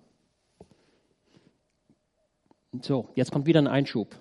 [2.81, 4.15] So, jetzt kommt wieder ein Einschub.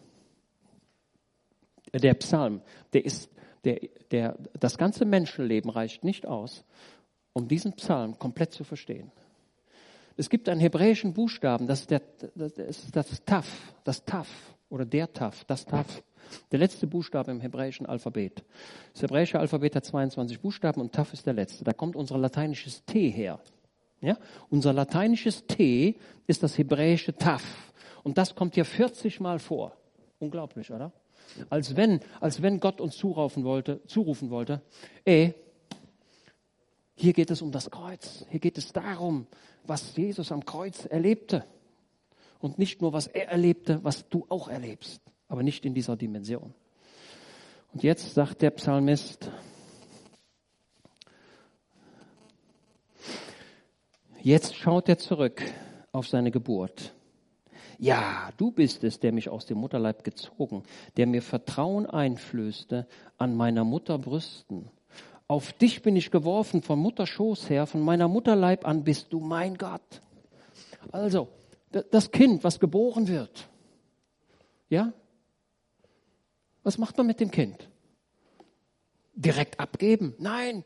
[1.92, 2.62] Der Psalm,
[2.92, 3.30] der ist,
[3.64, 3.80] der,
[4.10, 6.64] der, das ganze Menschenleben reicht nicht aus,
[7.32, 9.10] um diesen Psalm komplett zu verstehen.
[10.16, 12.02] Es gibt einen hebräischen Buchstaben, das ist, der,
[12.34, 14.28] das ist das Taf, das Taf
[14.68, 16.02] oder der Taf, das Taf.
[16.50, 18.44] Der letzte Buchstabe im hebräischen Alphabet.
[18.92, 21.64] Das hebräische Alphabet hat 22 Buchstaben und Taf ist der letzte.
[21.64, 23.38] Da kommt unser lateinisches T her.
[24.00, 24.16] Ja?
[24.48, 27.72] Unser lateinisches T ist das hebräische Taf.
[28.02, 29.76] Und das kommt hier 40 Mal vor.
[30.18, 30.92] Unglaublich, oder?
[31.50, 34.62] Als wenn, als wenn Gott uns zurufen wollte, zurufen wollte,
[35.04, 35.34] ey,
[36.94, 38.24] hier geht es um das Kreuz.
[38.30, 39.26] Hier geht es darum,
[39.64, 41.44] was Jesus am Kreuz erlebte.
[42.38, 46.54] Und nicht nur, was er erlebte, was du auch erlebst, aber nicht in dieser Dimension.
[47.72, 49.30] Und jetzt sagt der Psalmist,
[54.22, 55.42] jetzt schaut er zurück
[55.92, 56.94] auf seine Geburt.
[57.82, 60.62] Ja, du bist es, der mich aus dem Mutterleib gezogen,
[60.96, 62.86] der mir Vertrauen einflößte
[63.18, 64.70] an meiner Mutter Brüsten.
[65.26, 69.56] Auf dich bin ich geworfen von Mutterschoß her, von meiner Mutterleib an bist du mein
[69.56, 70.00] Gott.
[70.92, 71.26] Also,
[71.90, 73.48] das Kind, was geboren wird,
[74.68, 74.92] ja?
[76.62, 77.68] Was macht man mit dem Kind?
[79.14, 80.14] Direkt abgeben?
[80.20, 80.64] Nein,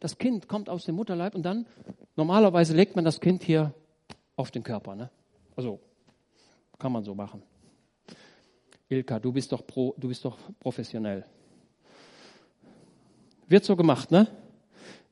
[0.00, 1.66] das Kind kommt aus dem Mutterleib und dann,
[2.16, 3.74] normalerweise legt man das Kind hier
[4.34, 5.10] auf den Körper, ne?
[5.54, 5.80] Also,
[6.78, 7.42] kann man so machen.
[8.88, 11.24] Ilka, du bist doch, pro, du bist doch professionell.
[13.46, 14.28] Wird so gemacht, ne?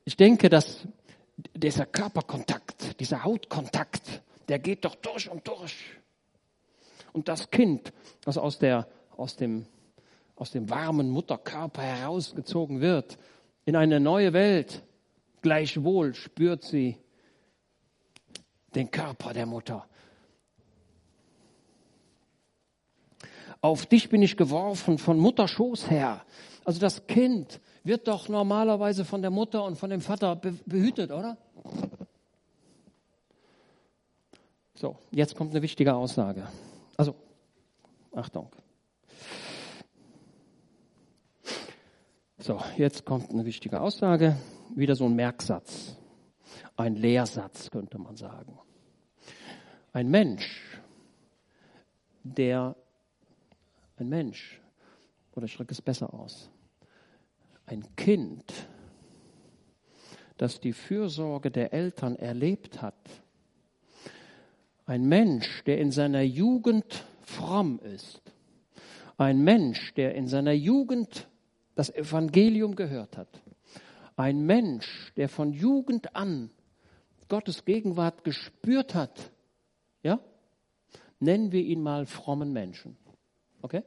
[0.05, 0.87] Ich denke, dass
[1.53, 5.97] dieser Körperkontakt, dieser Hautkontakt, der geht doch durch und durch.
[7.13, 9.65] Und das Kind, das aus, der, aus, dem,
[10.35, 13.17] aus dem warmen Mutterkörper herausgezogen wird,
[13.65, 14.83] in eine neue Welt,
[15.41, 16.97] gleichwohl spürt sie
[18.75, 19.87] den Körper der Mutter.
[23.61, 26.21] Auf dich bin ich geworfen von Mutterschoß her.
[26.63, 31.37] Also das Kind wird doch normalerweise von der Mutter und von dem Vater behütet, oder?
[34.75, 36.47] So, jetzt kommt eine wichtige Aussage.
[36.97, 37.15] Also,
[38.13, 38.51] Achtung.
[42.37, 44.37] So, jetzt kommt eine wichtige Aussage.
[44.75, 45.97] Wieder so ein Merksatz.
[46.75, 48.59] Ein Lehrsatz, könnte man sagen.
[49.93, 50.79] Ein Mensch,
[52.23, 52.75] der,
[53.97, 54.61] ein Mensch,
[55.35, 56.49] oder ich drücke es besser aus,
[57.65, 58.53] ein Kind,
[60.37, 62.95] das die Fürsorge der Eltern erlebt hat,
[64.85, 68.21] ein Mensch, der in seiner Jugend fromm ist,
[69.17, 71.27] ein Mensch, der in seiner Jugend
[71.75, 73.41] das Evangelium gehört hat,
[74.15, 76.51] ein Mensch, der von Jugend an
[77.27, 79.31] Gottes Gegenwart gespürt hat,
[80.03, 80.19] ja,
[81.19, 82.95] nennen wir ihn mal frommen Menschen.
[83.67, 83.83] Okay?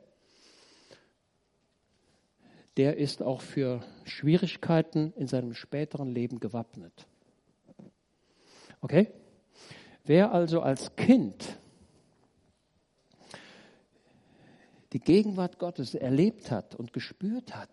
[2.81, 7.07] der ist auch für Schwierigkeiten in seinem späteren Leben gewappnet.
[8.81, 9.11] Okay?
[10.05, 11.59] Wer also als Kind
[14.95, 17.68] die Gegenwart Gottes erlebt hat und gespürt hat,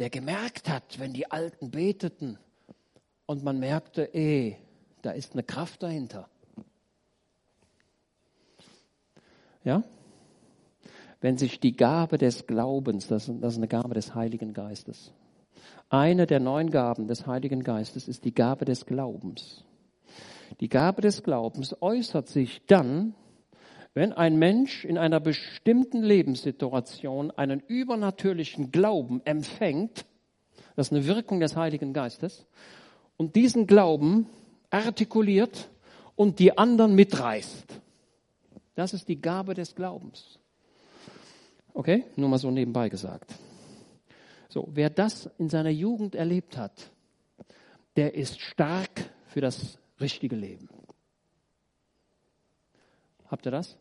[0.00, 2.36] der gemerkt hat, wenn die Alten beteten
[3.26, 4.56] und man merkte, eh,
[5.02, 6.28] da ist eine Kraft dahinter.
[9.62, 9.84] Ja?
[11.20, 15.12] Wenn sich die Gabe des Glaubens, das, das ist eine Gabe des Heiligen Geistes,
[15.88, 19.64] eine der neun Gaben des Heiligen Geistes ist die Gabe des Glaubens.
[20.60, 23.14] Die Gabe des Glaubens äußert sich dann,
[23.94, 30.04] wenn ein Mensch in einer bestimmten Lebenssituation einen übernatürlichen Glauben empfängt,
[30.76, 32.46] das ist eine Wirkung des Heiligen Geistes,
[33.16, 34.26] und diesen Glauben
[34.70, 35.70] artikuliert
[36.16, 37.80] und die anderen mitreißt.
[38.74, 40.40] Das ist die Gabe des Glaubens.
[41.74, 43.34] Okay, nur mal so nebenbei gesagt.
[44.48, 46.90] So, wer das in seiner Jugend erlebt hat,
[47.96, 50.68] der ist stark für das richtige Leben.
[53.26, 53.76] Habt ihr das?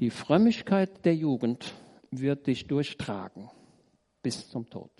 [0.00, 1.72] Die Frömmigkeit der Jugend
[2.10, 3.48] wird dich durchtragen
[4.22, 4.90] bis zum Tod.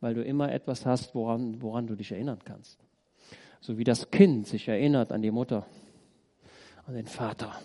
[0.00, 2.80] Weil du immer etwas hast, woran, woran du dich erinnern kannst.
[3.60, 5.66] So wie das Kind sich erinnert an die Mutter,
[6.86, 7.60] an den Vater.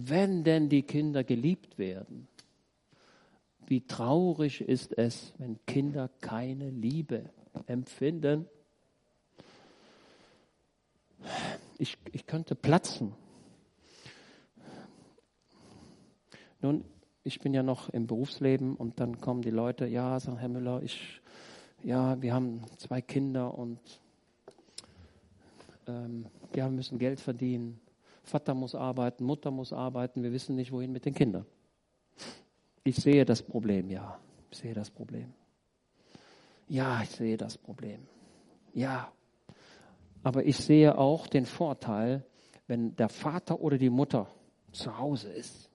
[0.00, 2.28] Wenn denn die Kinder geliebt werden,
[3.66, 7.30] wie traurig ist es, wenn Kinder keine Liebe
[7.66, 8.46] empfinden.
[11.78, 13.12] Ich, ich könnte platzen.
[16.60, 16.84] Nun,
[17.24, 20.80] ich bin ja noch im Berufsleben und dann kommen die Leute, ja, sagen Herr Müller,
[20.80, 21.20] ich,
[21.82, 23.80] ja, wir haben zwei Kinder und
[25.88, 27.80] ähm, wir müssen Geld verdienen.
[28.28, 31.46] Vater muss arbeiten, Mutter muss arbeiten, wir wissen nicht, wohin mit den Kindern.
[32.84, 34.18] Ich sehe das Problem, ja.
[34.50, 35.32] Ich sehe das Problem.
[36.68, 38.06] Ja, ich sehe das Problem.
[38.74, 39.10] Ja.
[40.22, 42.24] Aber ich sehe auch den Vorteil,
[42.66, 44.28] wenn der Vater oder die Mutter
[44.72, 45.70] zu Hause ist.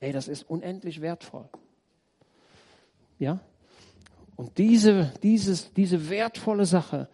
[0.00, 1.48] Ey, das ist unendlich wertvoll.
[3.18, 3.40] Ja?
[4.36, 7.08] Und diese, dieses, diese wertvolle Sache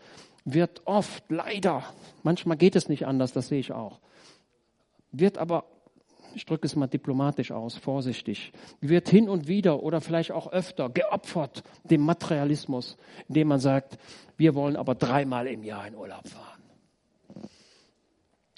[0.45, 1.85] wird oft, leider,
[2.23, 4.01] manchmal geht es nicht anders, das sehe ich auch,
[5.13, 5.65] wird aber
[6.35, 10.89] ich drücke es mal diplomatisch aus, vorsichtig, wird hin und wieder oder vielleicht auch öfter
[10.89, 12.97] geopfert dem Materialismus,
[13.29, 13.99] indem man sagt,
[14.37, 16.63] wir wollen aber dreimal im Jahr in Urlaub fahren.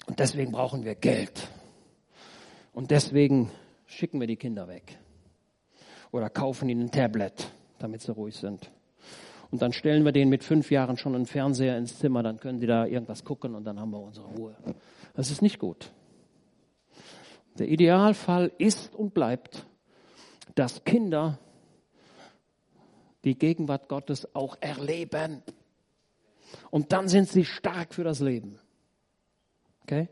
[0.07, 1.47] Und deswegen brauchen wir Geld.
[2.73, 3.51] Und deswegen
[3.85, 4.97] schicken wir die Kinder weg.
[6.11, 8.71] Oder kaufen ihnen ein Tablet, damit sie ruhig sind.
[9.49, 12.59] Und dann stellen wir denen mit fünf Jahren schon einen Fernseher ins Zimmer, dann können
[12.59, 14.55] die da irgendwas gucken und dann haben wir unsere Ruhe.
[15.13, 15.91] Das ist nicht gut.
[17.57, 19.65] Der Idealfall ist und bleibt,
[20.55, 21.39] dass Kinder
[23.23, 25.43] die Gegenwart Gottes auch erleben.
[26.69, 28.59] Und dann sind sie stark für das Leben.
[29.83, 30.09] Okay?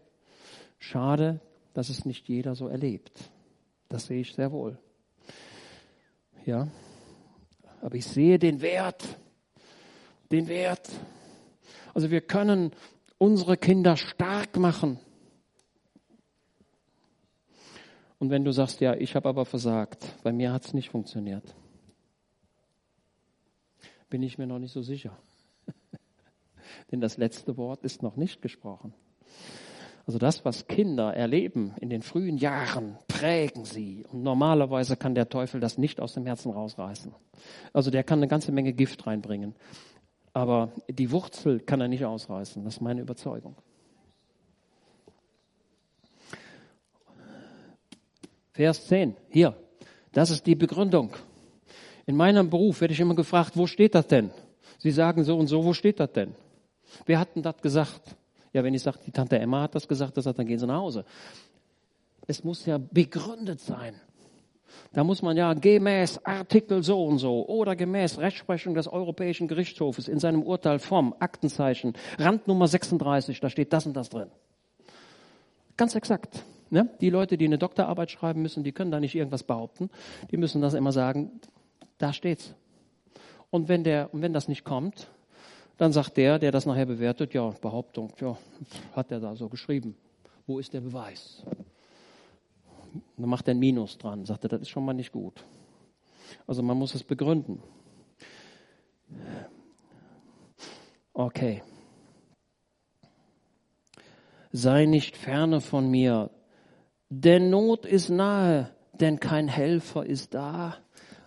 [0.77, 1.41] Schade,
[1.73, 3.31] dass es nicht jeder so erlebt.
[3.87, 4.77] Das sehe ich sehr wohl.
[6.45, 6.67] Ja.
[7.81, 9.03] Aber ich sehe den Wert.
[10.31, 10.89] Den Wert.
[11.93, 12.71] Also wir können
[13.17, 14.99] unsere Kinder stark machen.
[18.19, 21.55] Und wenn du sagst, ja, ich habe aber versagt, bei mir hat es nicht funktioniert,
[24.09, 25.17] bin ich mir noch nicht so sicher.
[26.91, 28.93] Denn das letzte Wort ist noch nicht gesprochen.
[30.05, 34.05] Also das, was Kinder erleben in den frühen Jahren, prägen sie.
[34.11, 37.13] Und normalerweise kann der Teufel das nicht aus dem Herzen rausreißen.
[37.73, 39.55] Also der kann eine ganze Menge Gift reinbringen.
[40.33, 42.63] Aber die Wurzel kann er nicht ausreißen.
[42.63, 43.55] Das ist meine Überzeugung.
[48.59, 49.55] Vers 10, hier,
[50.11, 51.15] das ist die Begründung.
[52.05, 54.31] In meinem Beruf werde ich immer gefragt, wo steht das denn?
[54.79, 56.35] Sie sagen so und so, wo steht das denn?
[57.05, 58.17] Wer hat denn das gesagt?
[58.51, 60.67] Ja, wenn ich sage, die Tante Emma hat das gesagt, das hat, dann gehen sie
[60.67, 61.05] nach Hause.
[62.27, 63.95] Es muss ja begründet sein.
[64.91, 70.09] Da muss man ja gemäß Artikel so und so oder gemäß Rechtsprechung des Europäischen Gerichtshofes
[70.09, 74.29] in seinem Urteil vom Aktenzeichen Randnummer 36, da steht das und das drin.
[75.77, 76.43] Ganz exakt.
[76.69, 76.89] Ne?
[77.01, 79.89] Die Leute, die eine Doktorarbeit schreiben müssen, die können da nicht irgendwas behaupten.
[80.31, 81.39] Die müssen das immer sagen,
[81.97, 82.53] da steht's.
[83.49, 85.07] Und wenn, der, und wenn das nicht kommt,
[85.77, 88.37] dann sagt der, der das nachher bewertet, ja, Behauptung, ja,
[88.95, 89.95] hat er da so geschrieben.
[90.45, 91.43] Wo ist der Beweis?
[93.17, 95.43] Dann macht er ein Minus dran, sagt er, das ist schon mal nicht gut.
[96.45, 97.61] Also man muss es begründen.
[101.13, 101.63] Okay.
[104.51, 106.31] Sei nicht ferne von mir,
[107.09, 110.77] denn Not ist nahe, denn kein Helfer ist da.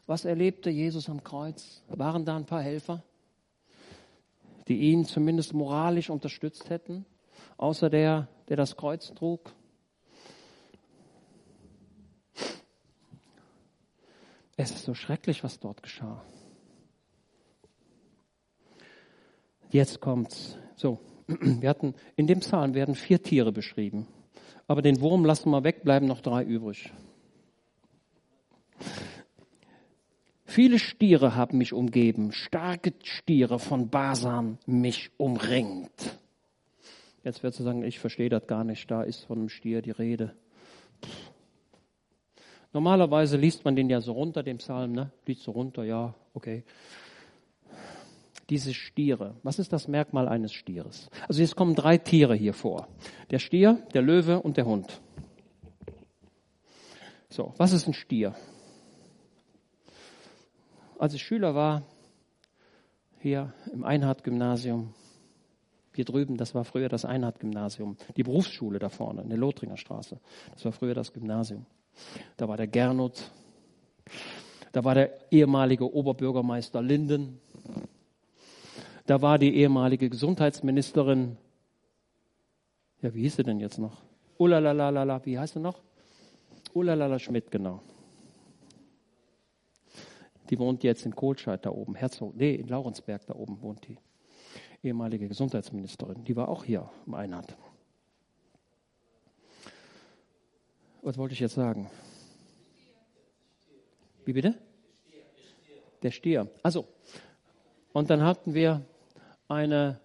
[0.06, 1.82] Was erlebte Jesus am Kreuz?
[1.88, 3.02] Waren da ein paar Helfer,
[4.68, 7.04] die ihn zumindest moralisch unterstützt hätten,
[7.56, 9.52] außer der, der das Kreuz trug?
[14.56, 16.22] Es ist so schrecklich, was dort geschah.
[19.70, 20.58] Jetzt kommt's.
[20.76, 24.06] So, wir hatten, in dem Psalm werden vier Tiere beschrieben.
[24.66, 26.92] Aber den Wurm lassen wir weg, bleiben noch drei übrig.
[30.44, 36.18] Viele Stiere haben mich umgeben, starke Stiere von Basan mich umringt.
[37.24, 39.92] Jetzt wird sie sagen, ich verstehe das gar nicht, da ist von einem Stier die
[39.92, 40.34] Rede.
[42.74, 45.10] Normalerweise liest man den ja so runter, dem Psalm, ne?
[45.26, 46.64] Liest so runter, ja, okay.
[48.52, 51.08] Diese Stiere, was ist das Merkmal eines Stieres?
[51.26, 52.86] Also jetzt kommen drei Tiere hier vor.
[53.30, 55.00] Der Stier, der Löwe und der Hund.
[57.30, 58.34] So, was ist ein Stier?
[60.98, 61.84] Als ich Schüler war,
[63.20, 64.92] hier im Einhard-Gymnasium,
[65.94, 70.20] hier drüben, das war früher das Einhard-Gymnasium, die Berufsschule da vorne in der Lothringer Straße,
[70.52, 71.64] das war früher das Gymnasium.
[72.36, 73.30] Da war der Gernot,
[74.72, 77.40] da war der ehemalige Oberbürgermeister Linden,
[79.06, 81.36] da war die ehemalige Gesundheitsministerin,
[83.00, 84.00] ja, wie hieß sie denn jetzt noch?
[84.38, 85.80] Ulalalala, wie heißt sie noch?
[86.72, 87.82] Ulalala Schmidt, genau.
[90.50, 93.98] Die wohnt jetzt in Kohlscheid da oben, Herzog, nee, in Laurensberg da oben wohnt die
[94.82, 96.24] ehemalige Gesundheitsministerin.
[96.24, 97.56] Die war auch hier im Einhand.
[101.02, 101.90] Was wollte ich jetzt sagen?
[104.24, 104.54] Wie bitte?
[106.02, 106.48] Der Stier.
[106.62, 106.86] Also,
[107.92, 108.84] und dann hatten wir
[109.48, 110.00] eine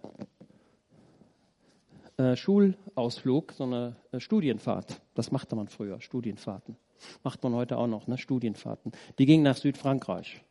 [2.16, 5.00] äh, Schulausflug, so eine äh, Studienfahrt.
[5.14, 6.76] Das machte man früher, Studienfahrten.
[7.22, 8.18] Macht man heute auch noch, ne?
[8.18, 8.92] Studienfahrten.
[9.18, 10.42] Die gingen nach Südfrankreich.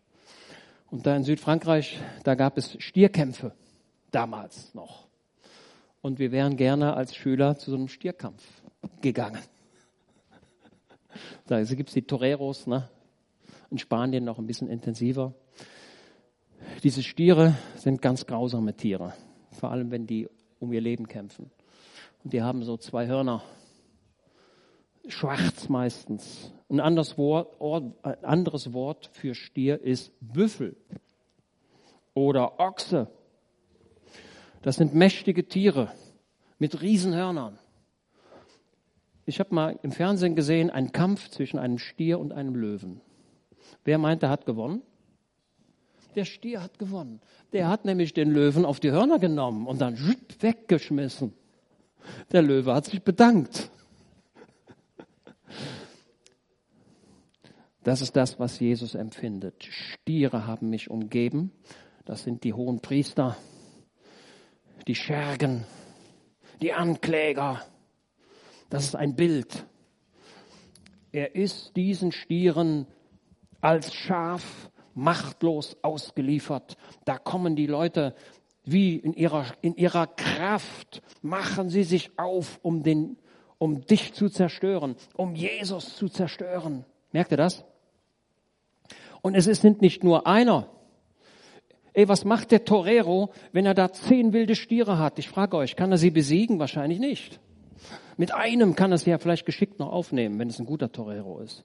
[0.90, 3.54] Und da in Südfrankreich, da gab es Stierkämpfe,
[4.12, 5.08] damals noch.
[6.02, 8.44] Und wir wären gerne als Schüler zu so einem Stierkampf
[9.02, 9.42] gegangen.
[11.48, 12.90] Da gibt es die Toreros, ne?
[13.72, 15.34] in Spanien noch ein bisschen intensiver.
[16.84, 19.14] Diese Stiere sind ganz grausame Tiere,
[19.51, 20.28] vor allem wenn die
[20.60, 21.51] um ihr Leben kämpfen.
[22.24, 23.43] Und die haben so zwei Hörner,
[25.08, 26.51] schwarz meistens.
[26.70, 27.62] Ein anderes Wort,
[28.03, 30.76] ein anderes Wort für Stier ist Büffel
[32.14, 33.10] oder Ochse.
[34.62, 35.91] Das sind mächtige Tiere
[36.60, 37.58] mit Riesenhörnern.
[39.26, 43.01] Ich habe mal im Fernsehen gesehen einen Kampf zwischen einem Stier und einem Löwen.
[43.84, 44.82] Wer meint, er hat gewonnen?
[46.18, 47.22] Der Stier hat gewonnen.
[47.53, 49.95] Der hat nämlich den Löwen auf die Hörner genommen und dann
[50.39, 51.32] weggeschmissen.
[52.32, 53.70] Der Löwe hat sich bedankt.
[57.84, 59.63] Das ist das, was Jesus empfindet.
[59.70, 61.51] Stiere haben mich umgeben.
[62.03, 63.38] Das sind die hohen Priester,
[64.88, 65.65] die Schergen,
[66.63, 67.61] die Ankläger,
[68.72, 69.68] das ist ein Bild.
[71.11, 72.88] Er ist diesen Stieren
[73.61, 76.76] als Schaf machtlos ausgeliefert.
[77.06, 78.16] Da kommen die Leute
[78.64, 83.18] wie in ihrer, in ihrer Kraft, machen sie sich auf, um, den,
[83.60, 86.84] um dich zu zerstören, um Jesus zu zerstören.
[87.14, 87.64] Merkt ihr das?
[89.22, 90.68] Und es sind nicht nur einer.
[91.93, 95.18] Ey, was macht der Torero, wenn er da zehn wilde Stiere hat?
[95.20, 96.60] Ich frage euch, kann er sie besiegen?
[96.60, 97.39] Wahrscheinlich nicht.
[98.18, 101.64] Mit einem kann es ja vielleicht geschickt noch aufnehmen, wenn es ein guter Torero ist.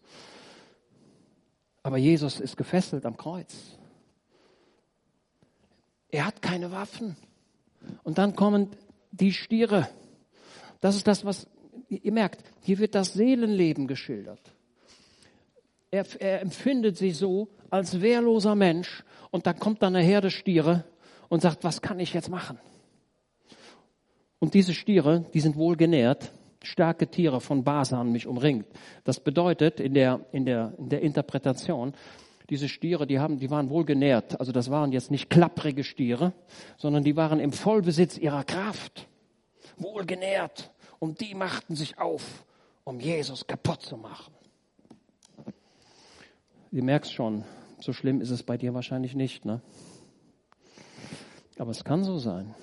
[1.83, 3.55] Aber Jesus ist gefesselt am Kreuz.
[6.11, 7.16] Er hat keine Waffen.
[8.05, 8.68] Und dann kommen
[9.11, 9.89] die Stiere.
[10.80, 11.49] Das ist das, was
[11.89, 12.45] ihr merkt.
[12.61, 14.41] Hier wird das Seelenleben geschildert.
[15.91, 20.85] Er, er empfindet sich so als wehrloser Mensch und da kommt dann eine Herde Stiere
[21.28, 22.59] und sagt, was kann ich jetzt machen?
[24.39, 26.33] Und diese Stiere, die sind wohl genährt
[26.65, 28.67] starke Tiere von Basan mich umringt.
[29.05, 31.95] Das bedeutet in der, in der, in der Interpretation,
[32.51, 34.39] diese Stiere, die haben, die waren wohl genährt.
[34.39, 36.33] Also das waren jetzt nicht klapprige Stiere,
[36.77, 39.09] sondern die waren im Vollbesitz ihrer Kraft.
[39.79, 40.71] Wohl genährt.
[40.99, 42.45] Und die machten sich auf,
[42.85, 44.35] um Jesus kaputt zu machen.
[46.71, 47.45] Du merkst schon,
[47.81, 49.61] so schlimm ist es bei dir wahrscheinlich nicht, ne?
[51.59, 52.55] Aber es kann so sein.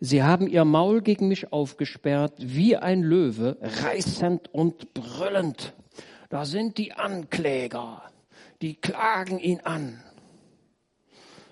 [0.00, 5.74] Sie haben ihr Maul gegen mich aufgesperrt, wie ein Löwe, reißend und brüllend.
[6.28, 8.02] Da sind die Ankläger,
[8.62, 10.00] die klagen ihn an.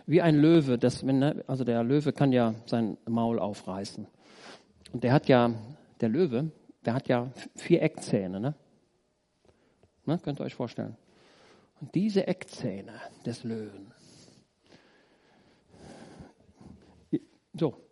[0.06, 4.06] Wie ein Löwe, das, ne, also der Löwe kann ja sein Maul aufreißen.
[4.92, 5.50] Und der hat ja,
[6.00, 6.52] der Löwe,
[6.84, 8.54] der hat ja vier Eckzähne, ne?
[10.04, 10.18] ne?
[10.22, 10.96] Könnt ihr euch vorstellen.
[11.80, 12.92] Und diese Eckzähne
[13.24, 13.92] des Löwen,
[17.58, 17.85] so,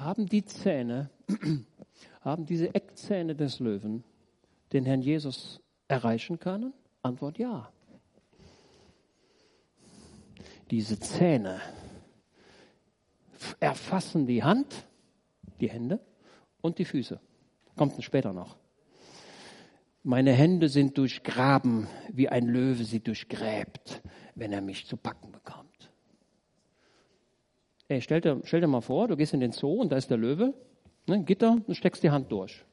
[0.00, 1.10] haben die Zähne,
[2.22, 4.04] haben diese Eckzähne des Löwen
[4.72, 6.72] den Herrn Jesus erreichen können?
[7.02, 7.70] Antwort ja.
[10.70, 11.60] Diese Zähne
[13.58, 14.86] erfassen die Hand,
[15.60, 16.00] die Hände
[16.60, 17.20] und die Füße.
[17.76, 18.56] Kommt später noch.
[20.02, 24.00] Meine Hände sind durchgraben, wie ein Löwe sie durchgräbt,
[24.34, 25.69] wenn er mich zu packen bekommt.
[27.90, 30.10] Ey, stell dir, stell dir mal vor, du gehst in den Zoo und da ist
[30.10, 30.54] der Löwe,
[31.08, 32.64] ne, Gitter, und steckst die Hand durch.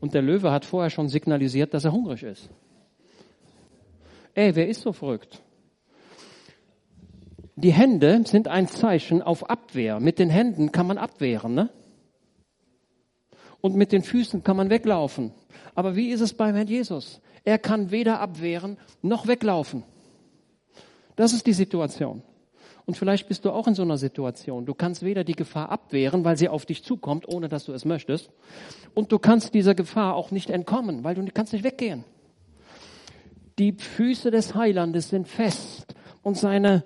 [0.00, 2.50] Und der Löwe hat vorher schon signalisiert, dass er hungrig ist.
[4.34, 5.40] Ey, wer ist so verrückt?
[7.54, 10.00] Die Hände sind ein Zeichen auf Abwehr.
[10.00, 11.70] Mit den Händen kann man abwehren, ne?
[13.60, 15.32] Und mit den Füßen kann man weglaufen.
[15.76, 17.20] Aber wie ist es beim Herrn Jesus?
[17.44, 19.84] Er kann weder abwehren noch weglaufen.
[21.20, 22.22] Das ist die Situation.
[22.86, 24.64] Und vielleicht bist du auch in so einer Situation.
[24.64, 27.84] Du kannst weder die Gefahr abwehren, weil sie auf dich zukommt, ohne dass du es
[27.84, 28.30] möchtest.
[28.94, 32.04] Und du kannst dieser Gefahr auch nicht entkommen, weil du kannst nicht weggehen.
[33.58, 36.84] Die Füße des Heilandes sind fest und seine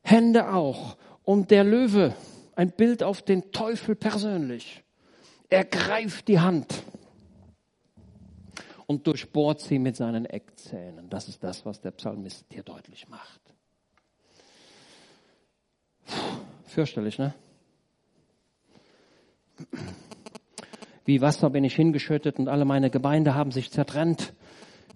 [0.00, 0.96] Hände auch.
[1.24, 2.14] Und der Löwe,
[2.54, 4.84] ein Bild auf den Teufel persönlich.
[5.48, 6.72] Er greift die Hand
[8.86, 11.10] und durchbohrt sie mit seinen Eckzähnen.
[11.10, 13.45] Das ist das, was der Psalmist hier deutlich macht.
[16.66, 17.34] Fürchterlich, ne?
[21.04, 24.34] Wie Wasser bin ich hingeschüttet und alle meine Gebeinde haben sich zertrennt.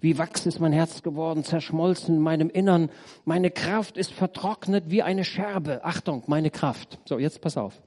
[0.01, 2.89] Wie Wachs ist mein Herz geworden, zerschmolzen in meinem Innern.
[3.23, 5.85] Meine Kraft ist vertrocknet wie eine Scherbe.
[5.85, 6.99] Achtung, meine Kraft.
[7.05, 7.79] So, jetzt pass auf.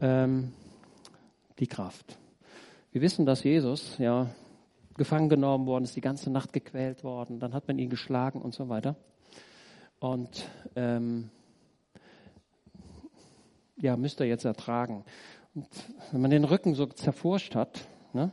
[0.00, 0.52] Ähm,
[1.58, 2.18] die Kraft.
[2.92, 4.28] Wir wissen, dass Jesus ja
[4.96, 8.54] gefangen genommen worden ist, die ganze Nacht gequält worden, dann hat man ihn geschlagen und
[8.54, 8.96] so weiter.
[10.00, 11.30] Und ähm,
[13.76, 15.04] ja, müsst ihr jetzt ertragen.
[15.54, 15.68] Und
[16.12, 18.32] wenn man den Rücken so zerforscht hat, ne,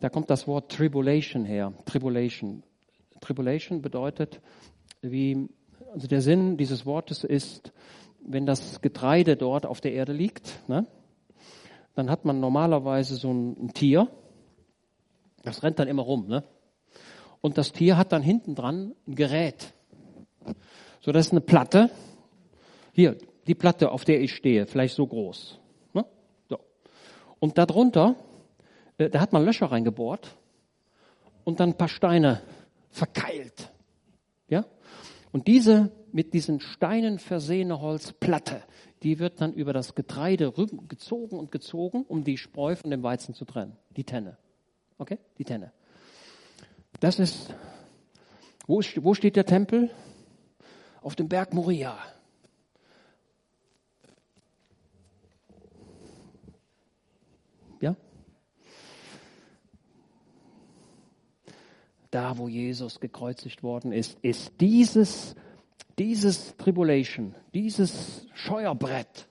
[0.00, 1.72] da kommt das Wort Tribulation her.
[1.84, 2.62] Tribulation.
[3.20, 4.40] Tribulation bedeutet,
[5.02, 5.48] wie,
[5.92, 7.72] also der Sinn dieses Wortes ist,
[8.20, 10.86] wenn das Getreide dort auf der Erde liegt, ne,
[11.94, 14.08] dann hat man normalerweise so ein, ein, Tier,
[15.42, 16.44] das rennt dann immer rum, ne?
[17.40, 19.72] Und das Tier hat dann hinten dran ein Gerät.
[21.00, 21.90] So, das ist eine Platte.
[22.92, 23.16] Hier,
[23.46, 25.58] die Platte, auf der ich stehe, vielleicht so groß.
[25.94, 26.04] Ne?
[26.48, 26.58] So.
[27.38, 28.16] Und darunter
[28.98, 30.36] äh, da hat man Löcher reingebohrt
[31.44, 32.42] und dann ein paar Steine
[32.90, 33.72] verkeilt.
[34.48, 34.66] Ja?
[35.32, 38.62] Und diese mit diesen Steinen versehene Holzplatte,
[39.02, 40.52] die wird dann über das Getreide
[40.88, 43.76] gezogen und gezogen, um die Spreu von dem Weizen zu trennen.
[43.96, 44.36] Die Tenne.
[44.98, 45.18] Okay?
[45.38, 45.72] Die Tenne.
[47.00, 47.54] Das ist,
[48.66, 49.90] wo, wo steht der Tempel?
[51.02, 51.98] Auf dem Berg Moria.
[62.10, 65.34] da wo Jesus gekreuzigt worden ist, ist dieses,
[65.98, 69.28] dieses Tribulation, dieses Scheuerbrett,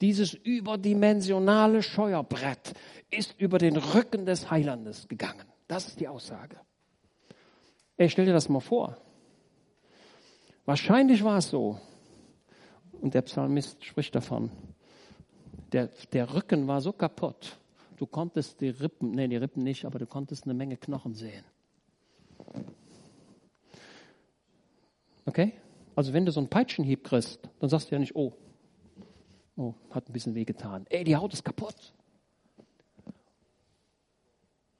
[0.00, 2.74] dieses überdimensionale Scheuerbrett
[3.10, 5.44] ist über den Rücken des Heilandes gegangen.
[5.68, 6.56] Das ist die Aussage.
[7.96, 8.96] Ey, stell dir das mal vor.
[10.70, 11.80] Wahrscheinlich war es so.
[13.00, 14.52] Und der Psalmist spricht davon.
[15.72, 17.58] Der, der Rücken war so kaputt.
[17.96, 21.44] Du konntest die Rippen, nee, die Rippen nicht, aber du konntest eine Menge Knochen sehen.
[25.26, 25.54] Okay?
[25.96, 28.32] Also wenn du so einen Peitschenhieb kriegst, dann sagst du ja nicht, oh,
[29.56, 30.86] oh, hat ein bisschen wehgetan.
[30.88, 31.92] Ey, die Haut ist kaputt.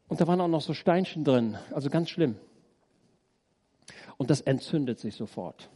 [0.07, 2.37] Und da waren auch noch so Steinchen drin, also ganz schlimm.
[4.19, 5.69] Und das entzündet sich sofort.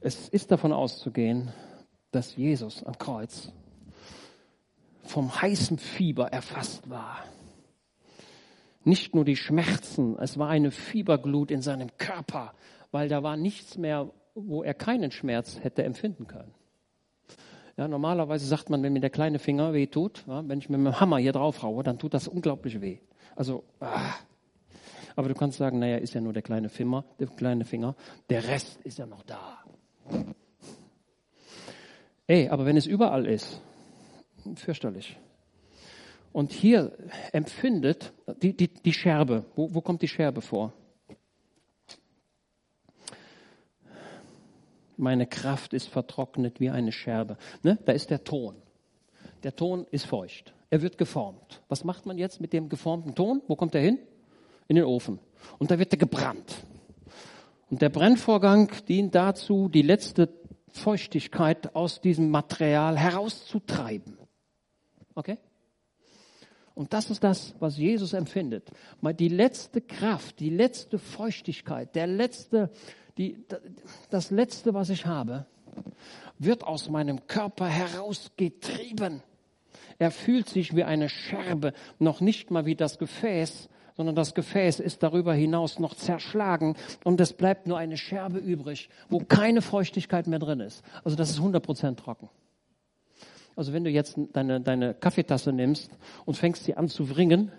[0.00, 1.52] Es ist davon auszugehen,
[2.10, 3.52] dass Jesus am Kreuz
[5.02, 7.22] vom heißen Fieber erfasst war
[8.86, 12.54] nicht nur die Schmerzen, es war eine Fieberglut in seinem Körper,
[12.92, 16.54] weil da war nichts mehr, wo er keinen Schmerz hätte empfinden können.
[17.76, 20.78] Ja, normalerweise sagt man, wenn mir der kleine Finger weh tut, ja, wenn ich mit
[20.78, 22.98] dem Hammer hier drauf haue, dann tut das unglaublich weh.
[23.34, 24.14] Also, ah.
[25.16, 27.96] aber du kannst sagen, naja, ist ja nur der kleine Finger, der kleine Finger,
[28.30, 29.58] der Rest ist ja noch da.
[32.26, 33.60] Ey, aber wenn es überall ist,
[34.56, 35.16] fürchterlich.
[36.32, 36.92] Und hier
[37.32, 39.44] empfindet die, die, die Scherbe.
[39.54, 40.72] Wo, wo kommt die Scherbe vor?
[44.96, 47.36] Meine Kraft ist vertrocknet wie eine Scherbe.
[47.62, 47.78] Ne?
[47.84, 48.56] Da ist der Ton.
[49.42, 50.52] Der Ton ist feucht.
[50.70, 51.62] Er wird geformt.
[51.68, 53.42] Was macht man jetzt mit dem geformten Ton?
[53.46, 53.98] Wo kommt er hin?
[54.68, 55.18] In den Ofen.
[55.58, 56.56] Und da wird er gebrannt.
[57.70, 60.28] Und der Brennvorgang dient dazu, die letzte
[60.68, 64.18] Feuchtigkeit aus diesem Material herauszutreiben.
[65.14, 65.38] Okay?
[66.74, 68.70] Und das ist das, was Jesus empfindet.
[69.18, 72.70] Die letzte Kraft, die letzte Feuchtigkeit, der letzte,
[73.16, 73.44] die,
[74.10, 75.46] das letzte, was ich habe,
[76.38, 79.22] wird aus meinem Körper herausgetrieben.
[79.98, 84.80] Er fühlt sich wie eine Scherbe, noch nicht mal wie das Gefäß, sondern das Gefäß
[84.80, 90.26] ist darüber hinaus noch zerschlagen und es bleibt nur eine Scherbe übrig, wo keine Feuchtigkeit
[90.26, 90.84] mehr drin ist.
[91.04, 92.28] Also das ist 100% trocken.
[93.56, 95.90] Also wenn du jetzt deine, deine Kaffeetasse nimmst
[96.26, 97.50] und fängst sie an zu wringen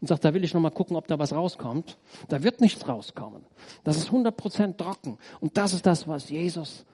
[0.00, 2.86] und sagst, da will ich noch mal gucken, ob da was rauskommt, da wird nichts
[2.86, 3.44] rauskommen.
[3.82, 5.18] Das ist 100% trocken.
[5.40, 6.84] Und das ist das, was Jesus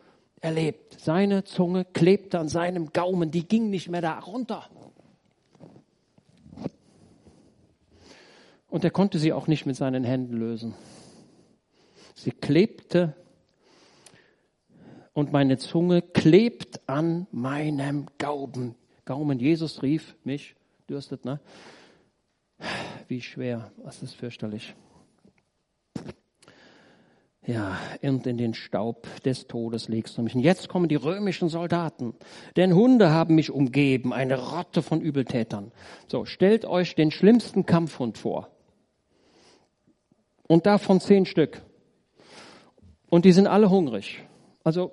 [0.41, 0.99] erlebt.
[0.99, 4.71] Seine Zunge klebte an seinem Gaumen, die ging nicht mehr da runter.
[8.69, 10.75] Und er konnte sie auch nicht mit seinen Händen lösen.
[12.15, 13.15] Sie klebte
[15.13, 18.75] und meine Zunge klebt an meinem Gaumen.
[19.05, 19.39] Gaumen.
[19.39, 20.55] Jesus rief mich,
[20.89, 21.41] dürstet, ne?
[23.09, 24.75] Wie schwer, was ist fürchterlich.
[27.47, 30.35] Ja, und in den Staub des Todes legst du mich.
[30.35, 32.15] Und jetzt kommen die römischen Soldaten.
[32.57, 35.73] Denn Hunde haben mich umgeben, eine Rotte von Übeltätern.
[36.09, 38.51] So, stellt euch den schlimmsten Kampfhund vor.
[40.49, 41.63] Und davon zehn Stück.
[43.09, 44.23] Und die sind alle hungrig.
[44.65, 44.93] Also,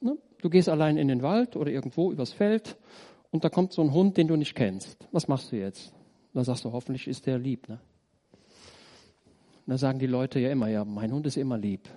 [0.00, 2.76] ne, du gehst allein in den Wald oder irgendwo übers Feld
[3.30, 5.06] und da kommt so ein Hund, den du nicht kennst.
[5.12, 5.92] Was machst du jetzt?
[6.34, 7.68] Da sagst du, hoffentlich ist der lieb.
[7.68, 7.78] Ne?
[9.66, 11.88] Da sagen die Leute ja immer, ja, mein Hund ist immer lieb.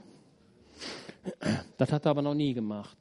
[1.77, 2.97] Das hat er aber noch nie gemacht.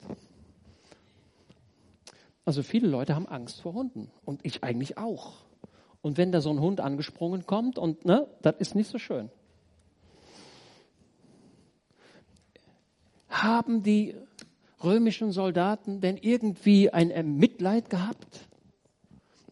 [2.45, 5.33] Also viele Leute haben Angst vor Hunden und ich eigentlich auch.
[6.01, 9.29] Und wenn da so ein Hund angesprungen kommt und ne, das ist nicht so schön.
[13.31, 14.13] Haben die
[14.83, 18.47] römischen Soldaten denn irgendwie ein Mitleid gehabt?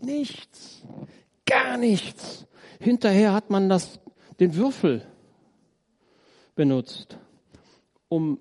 [0.01, 0.83] Nichts,
[1.45, 2.45] gar nichts.
[2.79, 3.99] Hinterher hat man das
[4.39, 5.05] den Würfel
[6.55, 7.17] benutzt,
[8.09, 8.39] um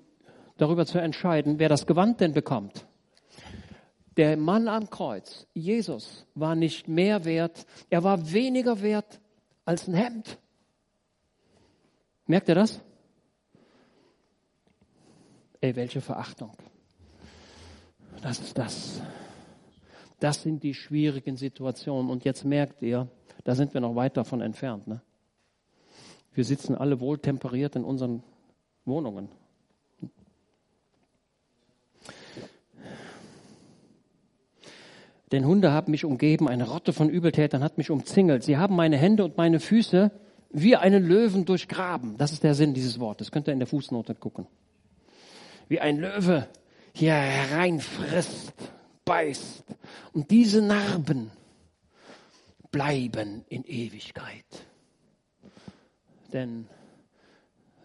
[0.56, 2.86] darüber zu entscheiden, wer das Gewand denn bekommt.
[4.16, 9.20] Der Mann am Kreuz, Jesus, war nicht mehr wert, er war weniger wert
[9.64, 10.38] als ein Hemd.
[12.26, 12.80] Merkt ihr das?
[15.60, 16.52] Ey, welche Verachtung.
[18.22, 19.02] Das ist das.
[20.20, 22.10] Das sind die schwierigen Situationen.
[22.10, 23.08] Und jetzt merkt ihr,
[23.44, 24.86] da sind wir noch weit davon entfernt.
[24.86, 25.00] Ne?
[26.32, 28.22] Wir sitzen alle wohltemperiert in unseren
[28.84, 29.28] Wohnungen.
[35.30, 38.44] Denn Hunde haben mich umgeben, eine Rotte von Übeltätern hat mich umzingelt.
[38.44, 40.10] Sie haben meine Hände und meine Füße
[40.50, 42.16] wie einen Löwen durchgraben.
[42.16, 43.30] Das ist der Sinn dieses Wortes.
[43.30, 44.46] Könnt ihr in der Fußnote gucken.
[45.68, 46.48] Wie ein Löwe
[46.92, 48.52] hier hereinfrisst,
[49.04, 49.64] beißt.
[50.12, 51.30] Und diese Narben
[52.70, 54.44] bleiben in Ewigkeit.
[56.32, 56.66] Denn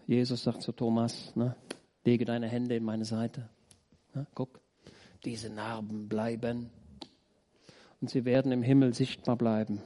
[0.07, 1.55] Jesus sagt zu Thomas, ne,
[2.03, 3.49] lege deine Hände in meine Seite.
[4.13, 4.59] Ne, guck,
[5.23, 6.69] diese Narben bleiben
[8.01, 9.81] und sie werden im Himmel sichtbar bleiben.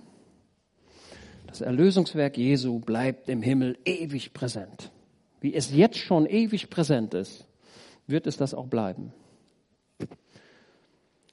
[1.46, 4.92] Das Erlösungswerk Jesu bleibt im Himmel ewig präsent.
[5.40, 7.47] Wie es jetzt schon ewig präsent ist,
[8.08, 9.14] wird es das auch bleiben.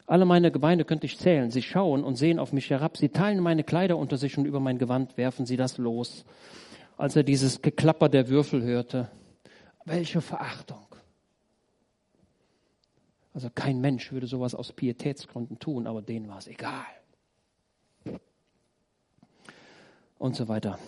[0.06, 1.50] Alle meine Gemeinde könnte ich zählen.
[1.50, 2.98] Sie schauen und sehen auf mich herab.
[2.98, 6.26] Sie teilen meine Kleider unter sich und über mein Gewand werfen sie das los
[6.96, 9.10] als er dieses Geklapper der Würfel hörte.
[9.84, 10.86] Welche Verachtung.
[13.32, 16.86] Also kein Mensch würde sowas aus Pietätsgründen tun, aber denen war es egal.
[20.18, 20.78] Und so weiter.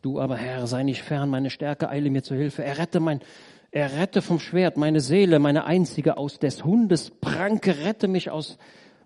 [0.00, 2.64] Du aber, Herr, sei nicht fern, meine Stärke eile mir zu Hilfe.
[2.64, 3.20] Errette mein,
[3.72, 8.58] errette vom Schwert meine Seele, meine einzige aus des Hundes Pranke, rette mich aus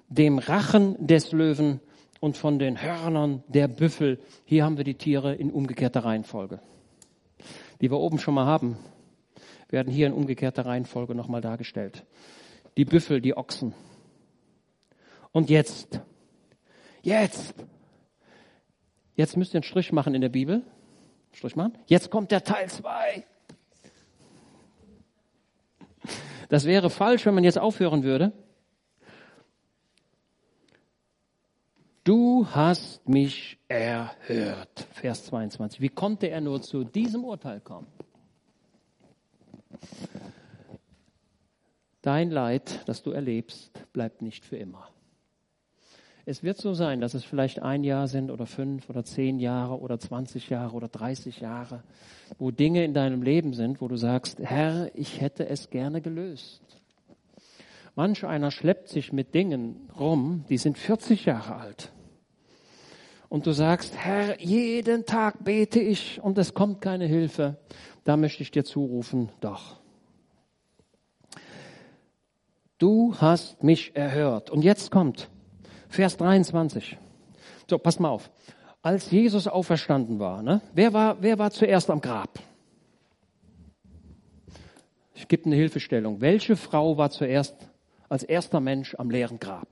[0.08, 1.80] dem Rachen des Löwen
[2.20, 4.18] und von den Hörnern der Büffel.
[4.44, 6.60] Hier haben wir die Tiere in umgekehrter Reihenfolge.
[7.80, 8.76] Die wir oben schon mal haben,
[9.68, 12.04] werden hier in umgekehrter Reihenfolge nochmal dargestellt.
[12.76, 13.72] Die Büffel, die Ochsen.
[15.30, 16.00] Und jetzt,
[17.02, 17.54] jetzt,
[19.14, 20.62] jetzt müsst ihr einen Strich machen in der Bibel.
[21.32, 21.78] Strich machen.
[21.86, 23.24] Jetzt kommt der Teil 2.
[26.48, 28.32] Das wäre falsch, wenn man jetzt aufhören würde.
[32.04, 34.86] Du hast mich erhört.
[34.92, 35.80] Vers 22.
[35.80, 37.88] Wie konnte er nur zu diesem Urteil kommen?
[42.02, 44.88] Dein Leid, das du erlebst, bleibt nicht für immer.
[46.28, 49.78] Es wird so sein, dass es vielleicht ein Jahr sind oder fünf oder zehn Jahre
[49.78, 51.84] oder zwanzig Jahre oder dreißig Jahre,
[52.38, 56.62] wo Dinge in deinem Leben sind, wo du sagst, Herr, ich hätte es gerne gelöst.
[57.94, 61.92] Manch einer schleppt sich mit Dingen rum, die sind 40 Jahre alt
[63.28, 67.56] und du sagst, Herr, jeden Tag bete ich und es kommt keine Hilfe,
[68.02, 69.76] da möchte ich dir zurufen, doch.
[72.78, 74.50] Du hast mich erhört.
[74.50, 75.30] Und jetzt kommt
[75.96, 76.98] Vers 23.
[77.68, 78.30] So, pass mal auf.
[78.82, 82.38] Als Jesus auferstanden war, ne, wer war, wer war zuerst am Grab?
[85.14, 86.20] Ich gebe eine Hilfestellung.
[86.20, 87.56] Welche Frau war zuerst
[88.10, 89.66] als erster Mensch am leeren Grab?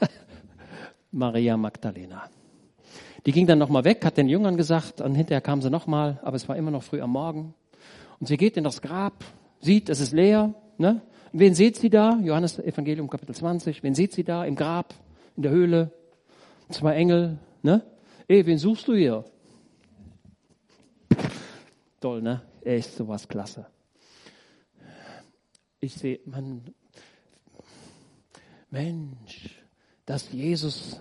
[1.12, 2.28] Maria Magdalena.
[3.24, 6.34] Die ging dann nochmal weg, hat den Jüngern gesagt, und hinterher kam sie nochmal, aber
[6.34, 7.54] es war immer noch früh am Morgen.
[8.18, 9.24] Und sie geht in das Grab,
[9.60, 10.54] sieht, es ist leer.
[10.76, 11.02] Ne?
[11.34, 12.18] Wen sieht sie da?
[12.22, 13.82] Johannes Evangelium Kapitel 20.
[13.82, 14.44] Wen sieht sie da?
[14.44, 14.92] Im Grab,
[15.34, 15.90] in der Höhle.
[16.68, 17.38] Zwei Engel.
[17.62, 17.82] Ne?
[18.28, 19.24] Ey, wen suchst du hier?
[22.00, 22.42] Toll, ne?
[22.60, 23.66] Echt sowas klasse.
[25.80, 26.62] Ich sehe, man,
[28.70, 29.62] Mensch,
[30.04, 31.00] dass Jesus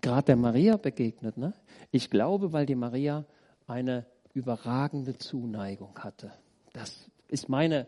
[0.00, 1.36] gerade der Maria begegnet.
[1.36, 1.52] Ne?
[1.92, 3.24] Ich glaube, weil die Maria
[3.68, 4.04] eine
[4.34, 6.32] überragende Zuneigung hatte.
[6.72, 7.86] Das ist meine,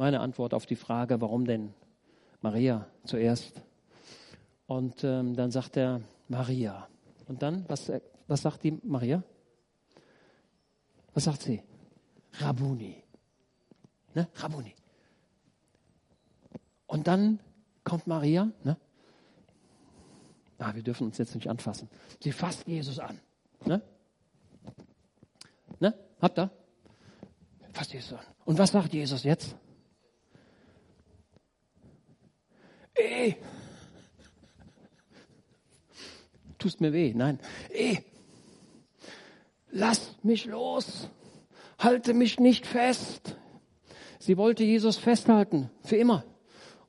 [0.00, 1.74] meine Antwort auf die Frage, warum denn
[2.40, 3.62] Maria zuerst.
[4.66, 6.88] Und ähm, dann sagt er Maria.
[7.28, 7.92] Und dann, was,
[8.26, 9.22] was sagt die Maria?
[11.12, 11.62] Was sagt sie?
[12.32, 13.02] Rabuni.
[14.14, 14.26] Ne?
[14.36, 14.74] Rabuni.
[16.86, 17.38] Und dann
[17.84, 18.78] kommt Maria, ne?
[20.58, 21.90] Ah, wir dürfen uns jetzt nicht anfassen.
[22.20, 23.20] Sie fasst Jesus an.
[23.66, 23.82] Ne?
[25.78, 25.94] Ne?
[26.22, 26.50] Habt ihr?
[27.74, 28.24] Fasst Jesus an.
[28.46, 29.56] Und was sagt Jesus jetzt?
[32.94, 33.36] Ey!
[36.58, 37.12] Tust mir weh.
[37.14, 37.38] Nein.
[37.72, 38.04] Ey!
[39.70, 41.08] Lass mich los.
[41.78, 43.36] Halte mich nicht fest.
[44.18, 45.70] Sie wollte Jesus festhalten.
[45.82, 46.24] Für immer.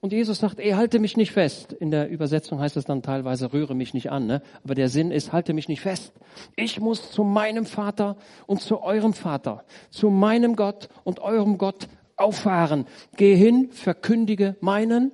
[0.02, 1.74] Und Jesus sagt, ey, halte mich nicht fest.
[1.74, 4.26] In der Übersetzung heißt es dann teilweise, rühre mich nicht an.
[4.26, 4.42] Ne?
[4.64, 6.12] Aber der Sinn ist, halte mich nicht fest.
[6.56, 11.88] Ich muss zu meinem Vater und zu eurem Vater, zu meinem Gott und eurem Gott
[12.16, 12.88] auffahren.
[13.16, 15.12] Geh hin, verkündige meinen.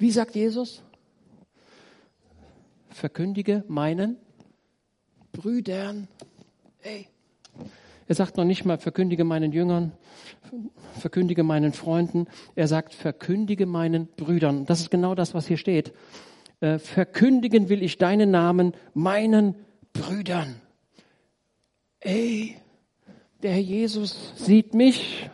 [0.00, 0.82] Wie sagt Jesus?
[2.88, 4.16] Verkündige meinen
[5.30, 6.08] Brüdern.
[6.80, 7.06] Ey.
[8.08, 9.92] Er sagt noch nicht mal, verkündige meinen Jüngern,
[10.98, 12.28] verkündige meinen Freunden.
[12.54, 14.64] Er sagt, verkündige meinen Brüdern.
[14.64, 15.92] Das ist genau das, was hier steht.
[16.60, 19.54] Äh, verkündigen will ich deinen Namen meinen
[19.92, 20.62] Brüdern.
[22.00, 22.56] Ey,
[23.42, 25.28] der Herr Jesus sieht mich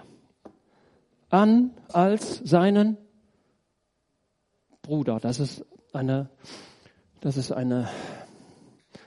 [1.30, 2.96] an als seinen
[4.86, 5.18] Bruder.
[5.18, 6.30] Das ist eine,
[7.20, 7.88] das ist eine,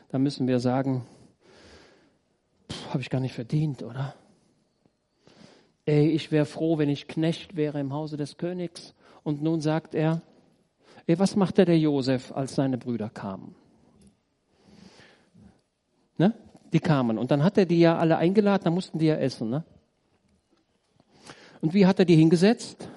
[0.09, 1.05] da müssen wir sagen,
[2.89, 4.13] habe ich gar nicht verdient, oder?
[5.85, 8.93] Ey, ich wäre froh, wenn ich Knecht wäre im Hause des Königs.
[9.23, 10.21] Und nun sagt er,
[11.07, 13.55] ey, was machte der Josef, als seine Brüder kamen?
[16.17, 16.33] Ne?
[16.73, 17.17] Die kamen.
[17.17, 19.49] Und dann hat er die ja alle eingeladen, dann mussten die ja essen.
[19.49, 19.63] Ne?
[21.61, 22.89] Und wie hat er die hingesetzt?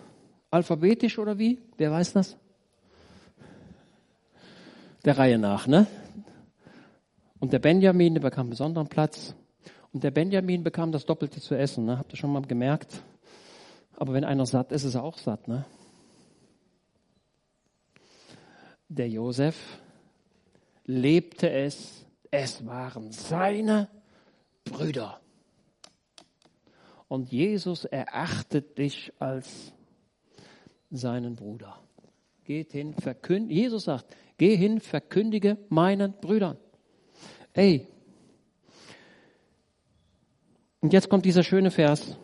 [0.50, 1.60] Alphabetisch oder wie?
[1.76, 2.36] Wer weiß das?
[5.04, 5.86] Der Reihe nach, ne?
[7.40, 9.34] Und der Benjamin, der bekam einen besonderen Platz.
[9.92, 11.84] Und der Benjamin bekam das Doppelte zu essen.
[11.84, 11.98] Ne?
[11.98, 13.02] Habt ihr schon mal gemerkt?
[13.96, 15.48] Aber wenn einer satt ist, ist er auch satt.
[15.48, 15.64] Ne?
[18.88, 19.80] Der Josef
[20.84, 22.06] lebte es.
[22.30, 23.88] Es waren seine
[24.64, 25.20] Brüder.
[27.08, 29.72] Und Jesus erachtet dich als
[30.90, 31.78] seinen Bruder.
[32.44, 33.60] Geht hin, verkündige.
[33.60, 34.06] Jesus sagt,
[34.38, 36.56] geh hin, verkündige meinen Brüdern.
[37.52, 37.88] Ey,
[40.82, 42.18] und jetzt kommt dieser schöne Vers.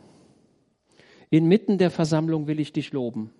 [1.30, 3.30] Inmitten der Versammlung will ich dich loben.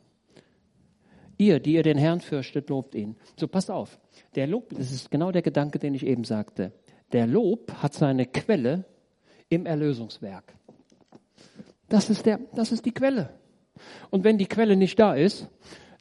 [1.36, 3.16] Ihr, die ihr den Herrn fürchtet, lobt ihn.
[3.36, 3.99] So passt auf.
[4.35, 6.73] Der Lob, das ist genau der Gedanke, den ich eben sagte.
[7.12, 8.85] Der Lob hat seine Quelle
[9.49, 10.55] im Erlösungswerk.
[11.89, 13.31] Das ist der, das ist die Quelle.
[14.11, 15.49] Und wenn die Quelle nicht da ist,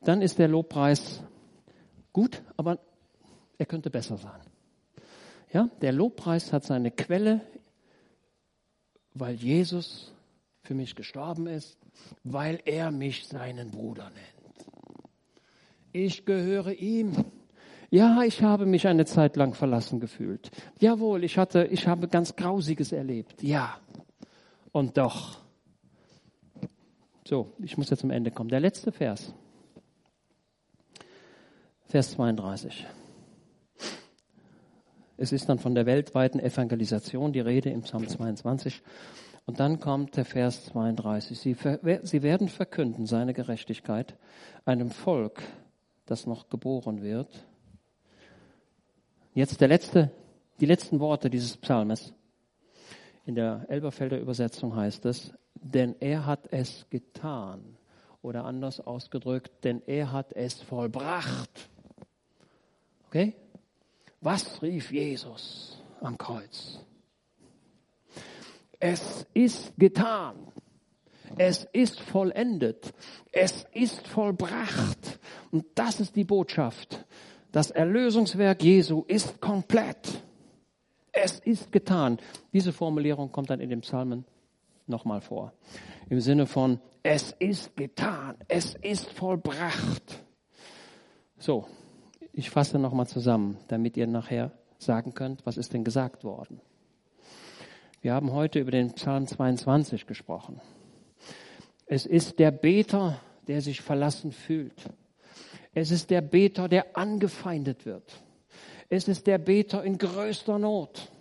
[0.03, 1.23] dann ist der Lobpreis
[2.14, 2.80] gut, aber
[3.58, 4.42] er könnte besser sein.
[5.52, 7.42] Ja, der Lobpreis hat seine Quelle
[9.20, 10.14] weil Jesus
[10.62, 11.78] für mich gestorben ist,
[12.24, 14.68] weil er mich seinen Bruder nennt.
[15.94, 17.14] Ich gehöre ihm.
[17.90, 20.52] Ja, ich habe mich eine Zeit lang verlassen gefühlt.
[20.80, 23.42] Jawohl, ich hatte, ich habe ganz Grausiges erlebt.
[23.42, 23.80] Ja.
[24.74, 25.40] Und doch.
[27.26, 28.50] So, ich muss jetzt zum Ende kommen.
[28.50, 29.34] Der letzte Vers.
[31.89, 32.85] Vers 32.
[35.15, 38.81] Es ist dann von der weltweiten Evangelisation die Rede im Psalm 22.
[39.45, 41.39] Und dann kommt der Vers 32.
[41.39, 41.55] Sie,
[42.03, 44.18] sie werden verkünden seine Gerechtigkeit
[44.65, 45.41] einem Volk,
[46.05, 47.30] das noch geboren wird.
[49.34, 50.11] Jetzt der letzte,
[50.59, 52.14] die letzten Worte dieses Psalmes.
[53.26, 57.77] In der Elberfelder Übersetzung heißt es, denn er hat es getan.
[58.22, 61.69] Oder anders ausgedrückt, denn er hat es vollbracht.
[63.08, 63.36] Okay?
[64.22, 66.80] Was rief Jesus am Kreuz?
[68.80, 70.36] Es ist getan.
[71.38, 72.94] Es ist vollendet.
[73.32, 75.20] Es ist vollbracht.
[75.52, 77.06] Und das ist die Botschaft.
[77.52, 80.24] Das Erlösungswerk Jesu ist komplett.
[81.12, 82.20] Es ist getan.
[82.54, 84.26] Diese Formulierung kommt dann in dem Psalmen
[84.86, 85.54] nochmal vor.
[86.10, 90.24] Im Sinne von, es ist getan, es ist vollbracht.
[91.38, 91.68] So,
[92.38, 96.61] ich fasse nochmal zusammen, damit ihr nachher sagen könnt, was ist denn gesagt worden.
[98.01, 100.61] Wir haben heute über den Psalm 22 gesprochen.
[101.88, 104.88] Es ist der Beter, der sich verlassen fühlt.
[105.73, 108.22] Es ist der Beter, der angefeindet wird.
[108.88, 111.11] Es ist der Beter in größter Not.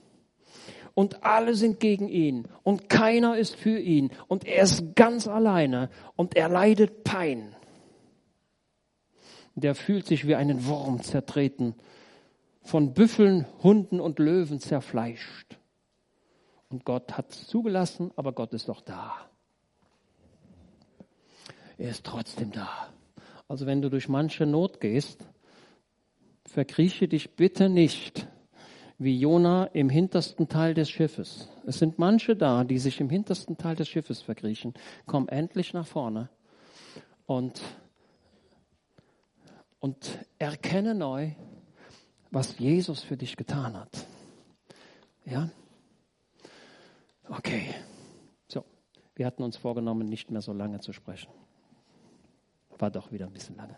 [0.92, 2.46] Und alle sind gegen ihn.
[2.62, 4.10] Und keiner ist für ihn.
[4.28, 5.88] Und er ist ganz alleine.
[6.14, 7.56] Und er leidet Pein.
[9.56, 11.74] Der fühlt sich wie einen Wurm zertreten.
[12.62, 15.58] Von Büffeln, Hunden und Löwen zerfleischt.
[16.68, 19.14] Und Gott hat es zugelassen, aber Gott ist doch da.
[21.78, 22.88] Er ist trotzdem da.
[23.48, 25.24] Also wenn du durch manche Not gehst,
[26.44, 28.26] verkrieche dich bitte nicht
[28.98, 31.50] wie Jona im hintersten Teil des Schiffes.
[31.66, 34.72] Es sind manche da, die sich im hintersten Teil des Schiffes verkriechen.
[35.04, 36.30] Komm endlich nach vorne
[37.26, 37.60] und,
[39.80, 41.30] und erkenne neu,
[42.30, 44.06] was Jesus für dich getan hat.
[45.24, 45.50] Ja?
[47.28, 47.74] Okay.
[48.48, 48.64] So.
[49.14, 51.30] Wir hatten uns vorgenommen, nicht mehr so lange zu sprechen.
[52.78, 53.76] War doch wieder ein bisschen lange.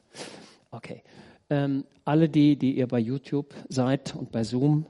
[0.70, 1.03] Okay.
[1.51, 4.87] Ähm, alle die, die ihr bei YouTube seid und bei Zoom,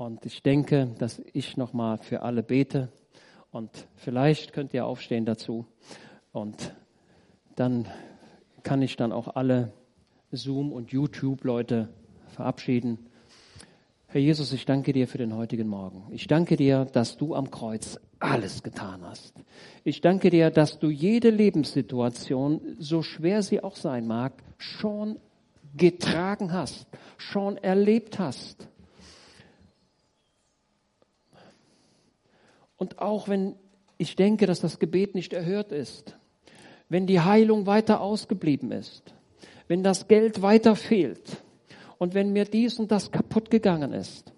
[0.00, 2.88] und ich denke, dass ich nochmal für alle bete.
[3.50, 5.66] Und vielleicht könnt ihr aufstehen dazu.
[6.32, 6.74] Und
[7.54, 7.86] dann
[8.62, 9.74] kann ich dann auch alle
[10.32, 11.88] Zoom- und YouTube-Leute
[12.28, 12.98] verabschieden.
[14.06, 16.04] Herr Jesus, ich danke dir für den heutigen Morgen.
[16.10, 19.34] Ich danke dir, dass du am Kreuz alles getan hast.
[19.84, 25.18] Ich danke dir, dass du jede Lebenssituation, so schwer sie auch sein mag, schon
[25.76, 26.86] getragen hast,
[27.16, 28.68] schon erlebt hast.
[32.76, 33.54] Und auch wenn
[33.98, 36.16] ich denke, dass das Gebet nicht erhört ist,
[36.88, 39.14] wenn die Heilung weiter ausgeblieben ist,
[39.70, 41.42] wenn das Geld weiter fehlt,
[41.96, 44.32] und wenn mir dies und das kaputt gegangen ist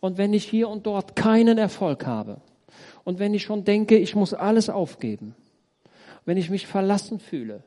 [0.00, 2.40] und wenn ich hier und dort keinen Erfolg habe
[3.04, 5.34] und wenn ich schon denke, ich muss alles aufgeben,
[6.24, 7.64] wenn ich mich verlassen fühle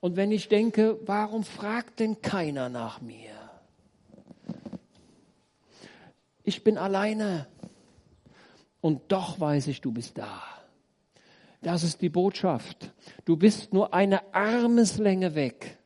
[0.00, 3.32] und wenn ich denke, warum fragt denn keiner nach mir?
[6.44, 7.48] Ich bin alleine
[8.80, 10.40] und doch weiß ich, du bist da.
[11.62, 12.92] Das ist die Botschaft.
[13.24, 15.78] Du bist nur eine Armeslänge weg,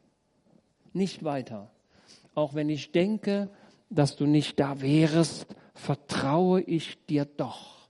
[0.94, 1.70] nicht weiter.
[2.34, 3.50] Auch wenn ich denke,
[3.90, 7.88] dass du nicht da wärst, vertraue ich dir doch.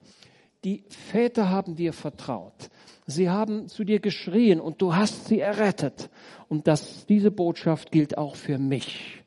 [0.64, 2.70] Die Väter haben dir vertraut.
[3.06, 6.10] Sie haben zu dir geschrien und du hast sie errettet.
[6.48, 9.22] Und das, diese Botschaft gilt auch für mich.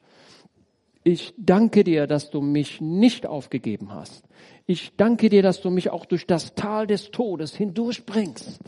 [1.04, 4.24] Ich danke dir, dass du mich nicht aufgegeben hast.
[4.66, 8.62] Ich danke dir, dass du mich auch durch das Tal des Todes hindurchbringst.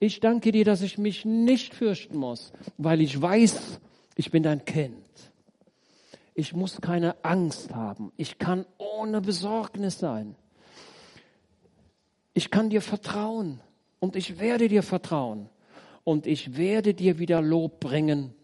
[0.00, 3.78] Ich danke dir, dass ich mich nicht fürchten muss, weil ich weiß,
[4.20, 5.32] ich bin dein Kind.
[6.34, 8.12] Ich muss keine Angst haben.
[8.18, 10.36] Ich kann ohne Besorgnis sein.
[12.34, 13.60] Ich kann dir vertrauen
[13.98, 15.48] und ich werde dir vertrauen
[16.04, 18.34] und ich werde dir wieder Lob bringen,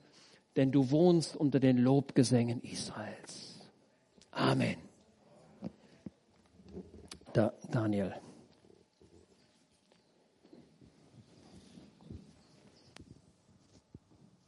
[0.56, 3.60] denn du wohnst unter den Lobgesängen Israels.
[4.30, 4.76] Amen.
[7.34, 8.14] Da, Daniel.